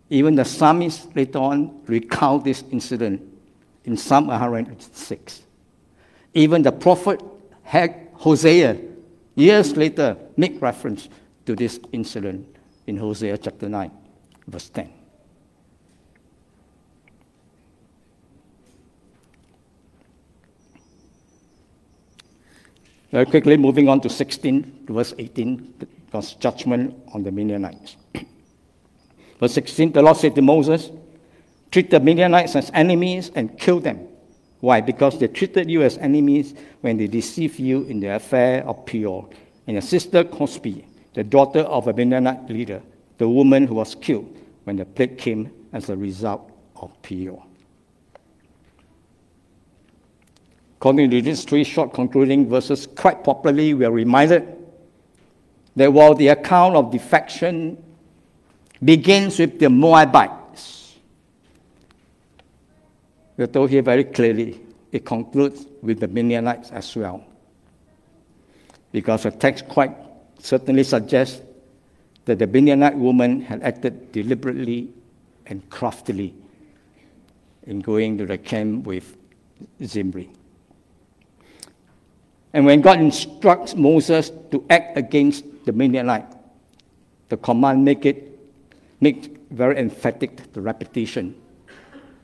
Even 0.09 0.35
the 0.35 0.45
psalmist 0.45 1.15
later 1.15 1.39
on 1.39 1.81
recount 1.87 2.45
this 2.45 2.65
incident 2.71 3.23
in 3.85 3.97
Psalm 3.97 4.27
106. 4.27 5.43
Even 6.35 6.63
the 6.63 6.73
prophet 6.73 7.23
Hosea, 8.15 8.77
years 9.35 9.77
later, 9.77 10.17
make 10.37 10.61
reference 10.61 11.09
to 11.47 11.57
this 11.57 11.81
incident 11.93 12.47
in 12.87 12.97
Hosea 12.97 13.39
chapter 13.39 13.69
9, 13.69 13.91
verse 14.47 14.69
10. 14.69 14.93
Very 23.11 23.27
quickly, 23.27 23.57
moving 23.57 23.89
on 23.89 24.01
to 24.03 24.09
16 24.09 24.63
to 24.63 24.80
verse 24.93 25.15
18, 25.19 25.75
God's 26.13 26.35
judgment 26.35 26.95
on 27.13 27.23
the 27.23 27.31
Midianites. 27.31 27.97
verse 29.41 29.53
16, 29.53 29.93
the 29.93 30.03
Lord 30.03 30.17
said 30.17 30.35
to 30.35 30.43
Moses, 30.43 30.91
Treat 31.71 31.91
the 31.91 32.01
Midianites 32.01 32.57
as 32.57 32.71
enemies 32.75 33.31
and 33.35 33.57
kill 33.59 33.81
them. 33.81 34.09
Why? 34.61 34.81
Because 34.81 35.19
they 35.19 35.29
treated 35.29 35.71
you 35.71 35.83
as 35.83 35.97
enemies 35.99 36.55
when 36.81 36.97
they 36.97 37.07
deceived 37.07 37.59
you 37.59 37.85
in 37.85 38.01
the 38.01 38.09
affair 38.09 38.67
of 38.67 38.85
Peor 38.85 39.29
and 39.67 39.77
her 39.77 39.81
sister 39.81 40.25
Cozbi, 40.25 40.85
the 41.15 41.25
daughter 41.25 41.61
of 41.61 41.87
a 41.87 41.93
Midianite 41.93 42.51
leader, 42.51 42.83
the 43.19 43.29
woman 43.29 43.67
who 43.67 43.77
was 43.77 43.95
killed 43.95 44.37
when 44.65 44.77
the 44.77 44.85
plague 44.85 45.17
came 45.17 45.51
as 45.73 45.89
a 45.89 45.97
result 45.97 46.51
of 46.77 46.91
Peor. 47.03 47.43
According 50.79 51.11
to 51.11 51.23
these 51.23 51.45
three 51.45 51.63
short 51.63 51.93
concluding 51.93 52.49
verses, 52.49 52.87
quite 52.87 53.23
properly 53.23 53.75
we 53.75 53.85
are 53.85 53.93
reminded 53.93 54.57
that 55.81 55.91
while 55.91 56.15
the 56.15 56.29
account 56.29 56.77
of 56.77 56.91
defection 56.91 57.83
begins 58.85 59.39
with 59.39 59.59
the 59.59 59.71
Moabites, 59.71 60.99
we're 63.39 63.47
told 63.47 63.71
here 63.71 63.81
very 63.81 64.05
clearly 64.05 64.61
it 64.93 65.07
concludes 65.07 65.65
with 65.81 65.99
the 65.99 66.07
Midianites 66.07 66.71
as 66.71 66.95
well. 66.95 67.25
Because 68.93 69.23
the 69.23 69.31
text 69.31 69.69
quite 69.69 69.97
certainly 70.39 70.85
suggests 70.85 71.41
that 72.27 72.39
the 72.39 72.47
Midianite 72.47 72.99
woman 72.99 73.41
had 73.41 73.63
acted 73.63 74.13
deliberately 74.13 74.91
and 75.47 75.67
craftily 75.71 76.35
in 77.63 77.81
going 77.81 78.19
to 78.19 78.27
the 78.27 78.37
camp 78.37 78.85
with 78.85 79.17
Zimri. 79.83 80.29
And 82.53 82.67
when 82.67 82.83
God 82.83 83.01
instructs 83.01 83.75
Moses 83.75 84.31
to 84.51 84.63
act 84.69 84.99
against 84.99 85.47
the 85.65 85.73
Midianite, 85.73 86.27
the 87.29 87.37
command 87.37 87.85
make 87.85 88.07
it 88.07 88.39
make 89.01 89.37
very 89.51 89.79
emphatic 89.79 90.53
the 90.53 90.61
repetition 90.61 91.35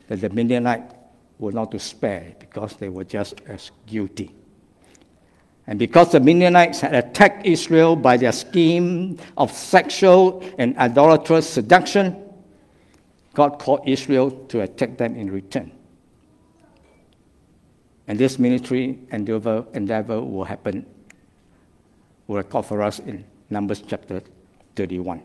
that 0.08 0.20
the 0.20 0.28
Midianite 0.30 0.94
were 1.38 1.52
not 1.52 1.70
to 1.72 1.78
spare 1.78 2.34
because 2.38 2.76
they 2.76 2.88
were 2.88 3.04
just 3.04 3.40
as 3.46 3.70
guilty. 3.86 4.34
And 5.66 5.78
because 5.78 6.12
the 6.12 6.20
Midianites 6.20 6.80
had 6.80 6.94
attacked 6.94 7.44
Israel 7.44 7.96
by 7.96 8.16
their 8.16 8.32
scheme 8.32 9.18
of 9.36 9.50
sexual 9.50 10.44
and 10.58 10.78
idolatrous 10.78 11.48
seduction, 11.48 12.16
God 13.34 13.58
called 13.58 13.80
Israel 13.86 14.30
to 14.48 14.60
attack 14.60 14.96
them 14.96 15.16
in 15.16 15.30
return. 15.30 15.72
And 18.08 18.18
this 18.18 18.38
military 18.38 19.00
endeavor, 19.10 19.66
endeavor 19.74 20.22
will 20.22 20.44
happen, 20.44 20.86
will 22.26 22.36
record 22.36 22.66
for 22.66 22.82
us 22.82 22.98
in 23.00 23.24
Numbers 23.50 23.82
chapter 23.86 24.22
31. 24.74 25.22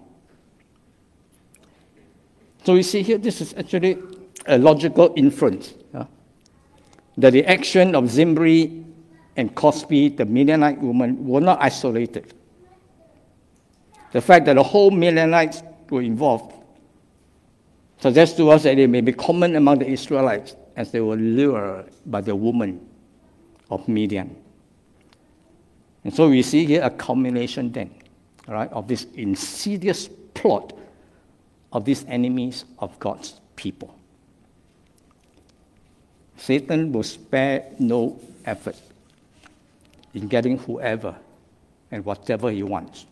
So 2.63 2.75
you 2.75 2.83
see 2.83 3.01
here, 3.01 3.17
this 3.17 3.41
is 3.41 3.53
actually 3.57 3.97
a 4.45 4.57
logical 4.57 5.13
inference 5.15 5.73
that 7.17 7.31
the 7.31 7.45
action 7.45 7.93
of 7.95 8.09
Zimri 8.09 8.83
and 9.35 9.53
Cozbi, 9.55 10.15
the 10.15 10.25
Midianite 10.25 10.79
woman, 10.79 11.25
were 11.27 11.41
not 11.41 11.61
isolated. 11.61 12.33
The 14.11 14.21
fact 14.21 14.45
that 14.45 14.55
the 14.55 14.63
whole 14.63 14.91
Midianites 14.91 15.63
were 15.89 16.01
involved 16.01 16.53
suggests 17.99 18.35
to 18.37 18.49
us 18.49 18.63
that 18.63 18.77
it 18.77 18.89
may 18.89 19.01
be 19.01 19.13
common 19.13 19.55
among 19.55 19.79
the 19.79 19.87
Israelites 19.87 20.55
as 20.75 20.91
they 20.91 21.01
were 21.01 21.15
lured 21.15 21.91
by 22.05 22.21
the 22.21 22.35
woman 22.35 22.87
of 23.69 23.87
Midian. 23.87 24.35
And 26.03 26.13
so 26.13 26.29
we 26.29 26.41
see 26.41 26.65
here 26.65 26.81
a 26.83 26.89
culmination 26.89 27.71
then, 27.71 27.93
right, 28.47 28.71
of 28.71 28.87
this 28.87 29.05
insidious 29.13 30.09
plot 30.33 30.73
of 31.71 31.85
these 31.85 32.05
enemies 32.07 32.65
of 32.79 32.97
God's 32.99 33.39
people. 33.55 33.95
Satan 36.37 36.91
will 36.91 37.03
spare 37.03 37.65
no 37.77 38.19
effort 38.45 38.75
in 40.13 40.27
getting 40.27 40.57
whoever 40.57 41.15
and 41.91 42.03
whatever 42.03 42.49
he 42.49 42.63
wants 42.63 43.05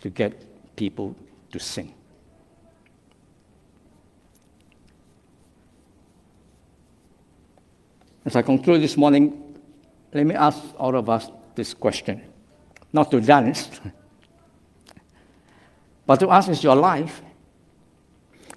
to 0.00 0.08
get 0.08 0.76
people 0.76 1.14
to 1.52 1.58
sin. 1.58 1.92
As 8.24 8.36
I 8.36 8.42
conclude 8.42 8.82
this 8.82 8.96
morning, 8.96 9.47
let 10.12 10.26
me 10.26 10.34
ask 10.34 10.58
all 10.78 10.96
of 10.96 11.08
us 11.08 11.30
this 11.54 11.74
question. 11.74 12.22
Not 12.92 13.10
to 13.10 13.20
dance, 13.20 13.68
but 16.06 16.20
to 16.20 16.30
ask 16.30 16.48
is 16.48 16.62
your 16.62 16.76
life 16.76 17.20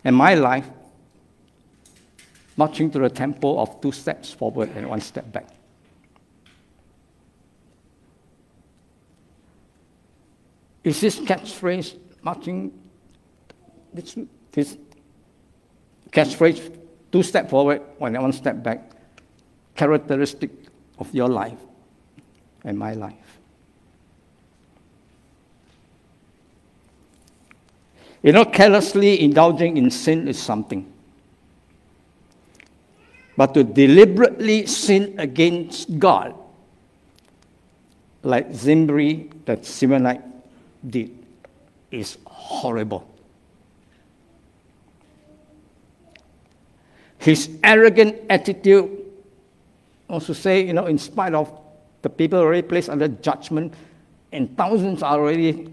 and 0.03 0.15
my 0.15 0.35
life 0.35 0.67
marching 2.55 2.89
to 2.91 2.99
the 2.99 3.09
tempo 3.09 3.59
of 3.59 3.81
two 3.81 3.91
steps 3.91 4.31
forward 4.31 4.69
and 4.75 4.87
one 4.87 5.01
step 5.01 5.31
back? 5.31 5.47
Is 10.83 11.01
this 11.01 11.19
catchphrase 11.19 11.97
marching 12.23 12.71
this, 13.93 14.17
this 14.51 14.77
catchphrase 16.11 16.77
two 17.11 17.23
step 17.23 17.49
forward 17.49 17.81
and 17.99 18.21
one 18.21 18.33
step 18.33 18.63
back 18.63 18.91
characteristic 19.75 20.49
of 21.01 21.13
your 21.13 21.27
life 21.27 21.57
and 22.63 22.77
my 22.77 22.93
life? 22.93 23.39
You 28.21 28.31
know, 28.31 28.45
carelessly 28.45 29.19
indulging 29.19 29.77
in 29.77 29.89
sin 29.89 30.27
is 30.27 30.39
something. 30.39 30.85
But 33.35 33.55
to 33.55 33.63
deliberately 33.63 34.67
sin 34.67 35.15
against 35.17 35.97
God, 35.97 36.35
like 38.21 38.53
Zimri, 38.53 39.31
that 39.45 39.63
Simeonite 39.63 40.21
did, 40.87 41.17
is 41.89 42.19
horrible. 42.27 43.07
His 47.17 47.49
arrogant 47.63 48.17
attitude 48.29 49.00
also 50.11 50.33
say, 50.33 50.65
you 50.65 50.73
know, 50.73 50.85
in 50.85 50.97
spite 50.97 51.33
of 51.33 51.51
the 52.01 52.09
people 52.09 52.39
already 52.39 52.67
placed 52.67 52.89
under 52.89 53.07
judgment, 53.07 53.73
and 54.31 54.55
thousands 54.57 55.03
are 55.03 55.19
already 55.19 55.71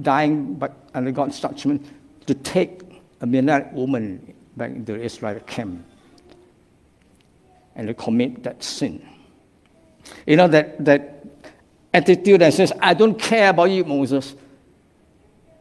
dying 0.00 0.54
but 0.54 0.74
under 0.94 1.10
God's 1.10 1.38
judgment, 1.40 1.86
to 2.26 2.34
take 2.34 2.82
a 3.20 3.26
Midianite 3.26 3.72
woman 3.72 4.34
back 4.56 4.70
into 4.70 4.92
the 4.92 5.02
Israel 5.02 5.40
camp 5.40 5.84
and 7.74 7.88
to 7.88 7.94
commit 7.94 8.42
that 8.42 8.62
sin. 8.62 9.06
You 10.26 10.36
know, 10.36 10.48
that, 10.48 10.84
that 10.84 11.24
attitude 11.92 12.40
that 12.40 12.54
says, 12.54 12.72
I 12.80 12.94
don't 12.94 13.18
care 13.18 13.50
about 13.50 13.70
you, 13.70 13.84
Moses, 13.84 14.34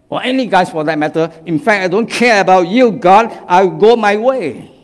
or 0.09 0.21
any 0.21 0.45
guys 0.47 0.69
for 0.69 0.83
that 0.83 0.97
matter. 0.97 1.31
In 1.45 1.59
fact, 1.59 1.83
I 1.83 1.87
don't 1.87 2.09
care 2.09 2.41
about 2.41 2.67
you, 2.67 2.91
God, 2.91 3.31
I'll 3.47 3.69
go 3.69 3.95
my 3.95 4.17
way. 4.17 4.80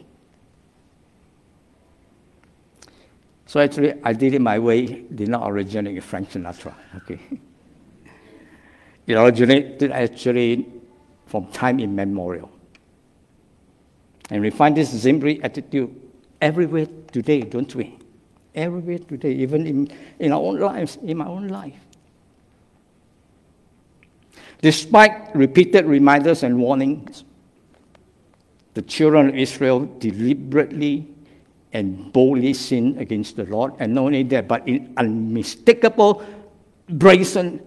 So 3.58 3.62
actually, 3.62 3.96
I 4.04 4.14
did 4.14 4.36
it 4.36 4.40
my 4.40 4.60
way, 4.60 4.86
did 4.86 5.30
not 5.30 5.50
originate 5.50 5.96
in 5.96 6.02
Frank 6.02 6.30
Sinatra. 6.30 6.76
Okay. 6.98 7.20
It 9.08 9.16
originated 9.16 9.90
actually 9.92 10.68
from 11.26 11.48
time 11.48 11.80
immemorial. 11.80 12.52
And 14.30 14.44
we 14.44 14.52
find 14.52 14.78
this 14.78 14.92
Zimri 14.92 15.42
attitude 15.42 15.90
everywhere 16.40 16.86
today, 17.12 17.42
don't 17.42 17.74
we? 17.74 17.98
Everywhere 18.54 19.00
today, 19.00 19.32
even 19.32 19.66
in, 19.66 19.92
in 20.20 20.34
our 20.34 20.40
own 20.40 20.60
lives, 20.60 21.00
in 21.02 21.18
my 21.18 21.26
own 21.26 21.48
life. 21.48 21.80
Despite 24.62 25.36
repeated 25.36 25.88
reminders 25.88 26.44
and 26.44 26.60
warnings, 26.60 27.24
the 28.76 28.84
children 28.84 29.30
of 29.30 29.36
Israel 29.36 29.80
deliberately 29.98 31.08
and 31.74 32.12
boldly 32.14 32.54
sin 32.54 32.98
against 32.98 33.36
the 33.36 33.46
Lord, 33.46 33.74
and 33.80 33.94
not 33.94 34.06
only 34.06 34.24
that, 34.24 34.48
but 34.48 34.68
in 34.68 34.94
unmistakable, 34.98 36.26
brazen, 36.90 37.62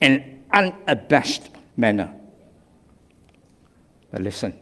and 0.00 0.44
unabashed 0.52 1.50
manner. 1.76 2.12
But 4.10 4.22
listen, 4.22 4.58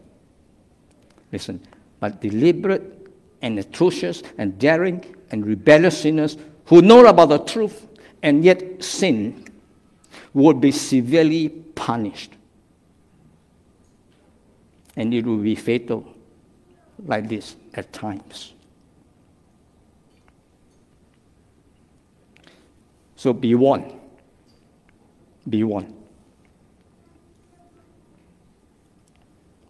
listen, 1.33 1.61
but 2.01 2.21
deliberate 2.21 3.09
and 3.43 3.59
atrocious 3.59 4.23
and 4.39 4.59
daring 4.59 5.05
and 5.31 5.47
rebellious 5.47 6.01
sinners 6.03 6.37
who 6.67 6.83
know 6.83 7.07
about 7.07 7.29
the 7.29 7.39
truth 7.39 7.87
and 8.23 8.45
yet 8.45 8.83
sin 8.83 9.45
would 10.35 10.61
be 10.61 10.73
severely 10.73 11.49
punished. 11.49 12.33
And 14.97 15.13
it 15.15 15.25
will 15.25 15.39
be 15.39 15.55
fatal 15.55 16.07
like 17.05 17.29
this 17.29 17.57
at 17.75 17.93
times. 17.93 18.55
So 23.17 23.33
be 23.33 23.55
warned. 23.55 23.93
Be 25.49 25.65
warned. 25.65 25.95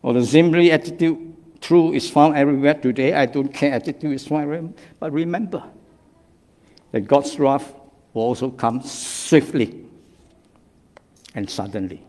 Or 0.02 0.12
the 0.12 0.22
Zimri 0.22 0.70
attitude, 0.70 1.36
true, 1.60 1.92
is 1.92 2.08
found 2.10 2.36
everywhere 2.36 2.74
today. 2.74 3.12
I 3.12 3.26
don't 3.26 3.52
care 3.52 3.72
attitude 3.72 4.12
is 4.12 4.26
found 4.26 4.42
everywhere. 4.42 4.72
But 5.00 5.12
remember 5.12 5.62
that 6.92 7.02
God's 7.02 7.38
wrath 7.38 7.74
will 8.12 8.22
also 8.22 8.50
come 8.50 8.82
swiftly 8.82 9.84
and 11.34 11.48
suddenly 11.48 12.02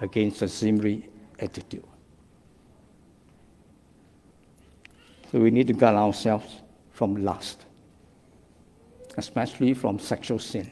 against 0.00 0.40
the 0.40 0.48
Zimri 0.48 1.08
attitude. 1.38 1.84
So 5.30 5.38
we 5.40 5.50
need 5.50 5.66
to 5.66 5.72
guard 5.72 5.96
ourselves 5.96 6.62
from 6.92 7.24
lust, 7.24 7.64
especially 9.16 9.74
from 9.74 9.98
sexual 9.98 10.38
sin 10.38 10.70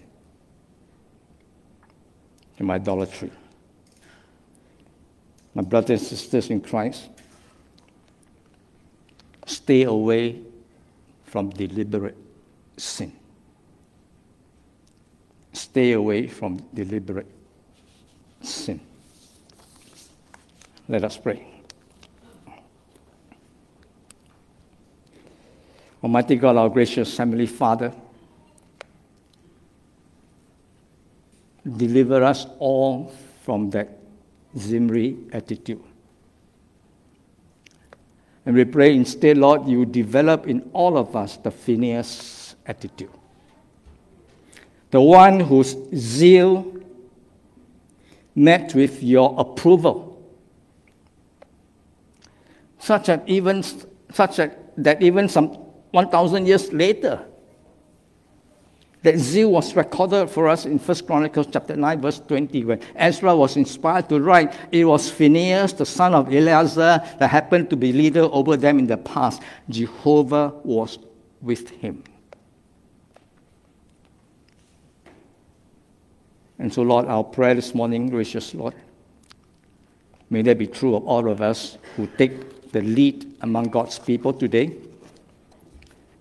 and 2.59 2.71
idolatry. 2.71 3.31
My 5.55 5.63
brothers 5.63 6.01
and 6.01 6.09
sisters 6.09 6.51
in 6.51 6.61
Christ, 6.61 7.09
stay 9.47 9.83
away 9.83 10.41
from 11.25 11.51
deliberate 11.51 12.17
sin. 12.77 13.13
Stay 15.53 15.93
away 15.93 16.27
from 16.27 16.59
deliberate 16.73 17.27
sin. 18.41 18.81
Let 20.89 21.05
us 21.05 21.17
pray. 21.17 21.47
Almighty 26.03 26.37
God, 26.37 26.57
our 26.57 26.69
gracious 26.69 27.17
Heavenly 27.17 27.47
Father, 27.47 27.93
deliver 31.87 32.23
us 32.23 32.47
all 32.59 33.13
from 33.45 33.71
that 33.71 33.99
Zimri 34.57 35.17
attitude. 35.33 35.83
And 38.45 38.57
we 38.57 38.65
pray 38.65 38.95
instead, 38.95 39.39
Lord, 39.39 39.67
you 39.67 39.85
develop 39.85 40.47
in 40.47 40.69
all 40.73 40.97
of 40.99 41.15
us 41.17 41.37
the 41.37 41.51
Phineas 41.51 42.55
attitude. 42.67 43.11
The 44.91 45.01
one 45.01 45.41
whose 45.41 45.77
zeal 45.95 46.77
met 48.35 48.75
with 48.75 49.03
your 49.03 49.35
approval. 49.39 50.09
Such 52.79 53.07
that 53.07 53.23
even, 53.29 53.63
such 54.13 54.37
that, 54.37 54.75
that 54.77 55.03
even 55.03 55.29
some 55.29 55.49
1,000 55.93 56.47
years 56.47 56.73
later, 56.73 57.25
that 59.03 59.19
zeal 59.19 59.51
was 59.51 59.75
recorded 59.75 60.31
for 60.31 60.49
us 60.49 60.65
in 60.65 60.79
1 60.79 61.07
Chronicles 61.07 61.49
chapter 61.53 61.77
9, 61.77 62.01
verse 62.01 62.21
20, 62.21 62.65
when 62.65 62.81
Ezra 62.95 63.35
was 63.35 63.57
inspired 63.57 64.09
to 64.09 64.21
write. 64.21 64.55
It 64.71 64.85
was 64.85 65.11
Phineas, 65.11 65.73
the 65.73 65.87
son 65.87 66.15
of 66.15 66.33
Eleazar, 66.33 67.03
that 67.19 67.29
happened 67.29 67.69
to 67.71 67.77
be 67.77 67.93
leader 67.93 68.23
over 68.23 68.57
them 68.57 68.79
in 68.79 68.87
the 68.87 68.97
past. 68.97 69.43
Jehovah 69.69 70.55
was 70.63 70.99
with 71.41 71.69
him. 71.71 72.05
And 76.59 76.73
so, 76.73 76.83
Lord, 76.83 77.07
our 77.07 77.25
prayer 77.25 77.55
this 77.55 77.75
morning, 77.75 78.09
gracious 78.09 78.55
Lord, 78.55 78.75
may 80.31 80.43
that 80.43 80.59
be 80.59 80.69
true 80.69 80.95
of 80.95 81.05
all 81.07 81.29
of 81.29 81.43
us 81.43 81.77
who 81.97 82.07
take 82.07 82.71
the 82.71 82.83
lead 82.83 83.35
among 83.41 83.65
God's 83.65 83.99
people 83.99 84.33
today. 84.33 84.77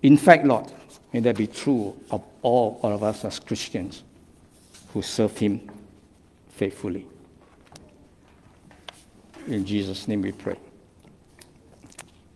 In 0.01 0.17
fact, 0.17 0.45
Lord, 0.45 0.71
may 1.13 1.19
that 1.19 1.35
be 1.35 1.47
true 1.47 1.95
of 2.09 2.23
all, 2.41 2.79
of 2.83 3.03
us 3.03 3.25
as 3.25 3.39
Christians 3.39 4.03
who 4.93 5.01
serve 5.01 5.37
Him 5.37 5.69
faithfully. 6.49 7.05
In 9.47 9.65
Jesus' 9.65 10.07
name 10.07 10.21
we 10.21 10.31
pray. 10.31 10.57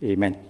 Amen. 0.02 0.45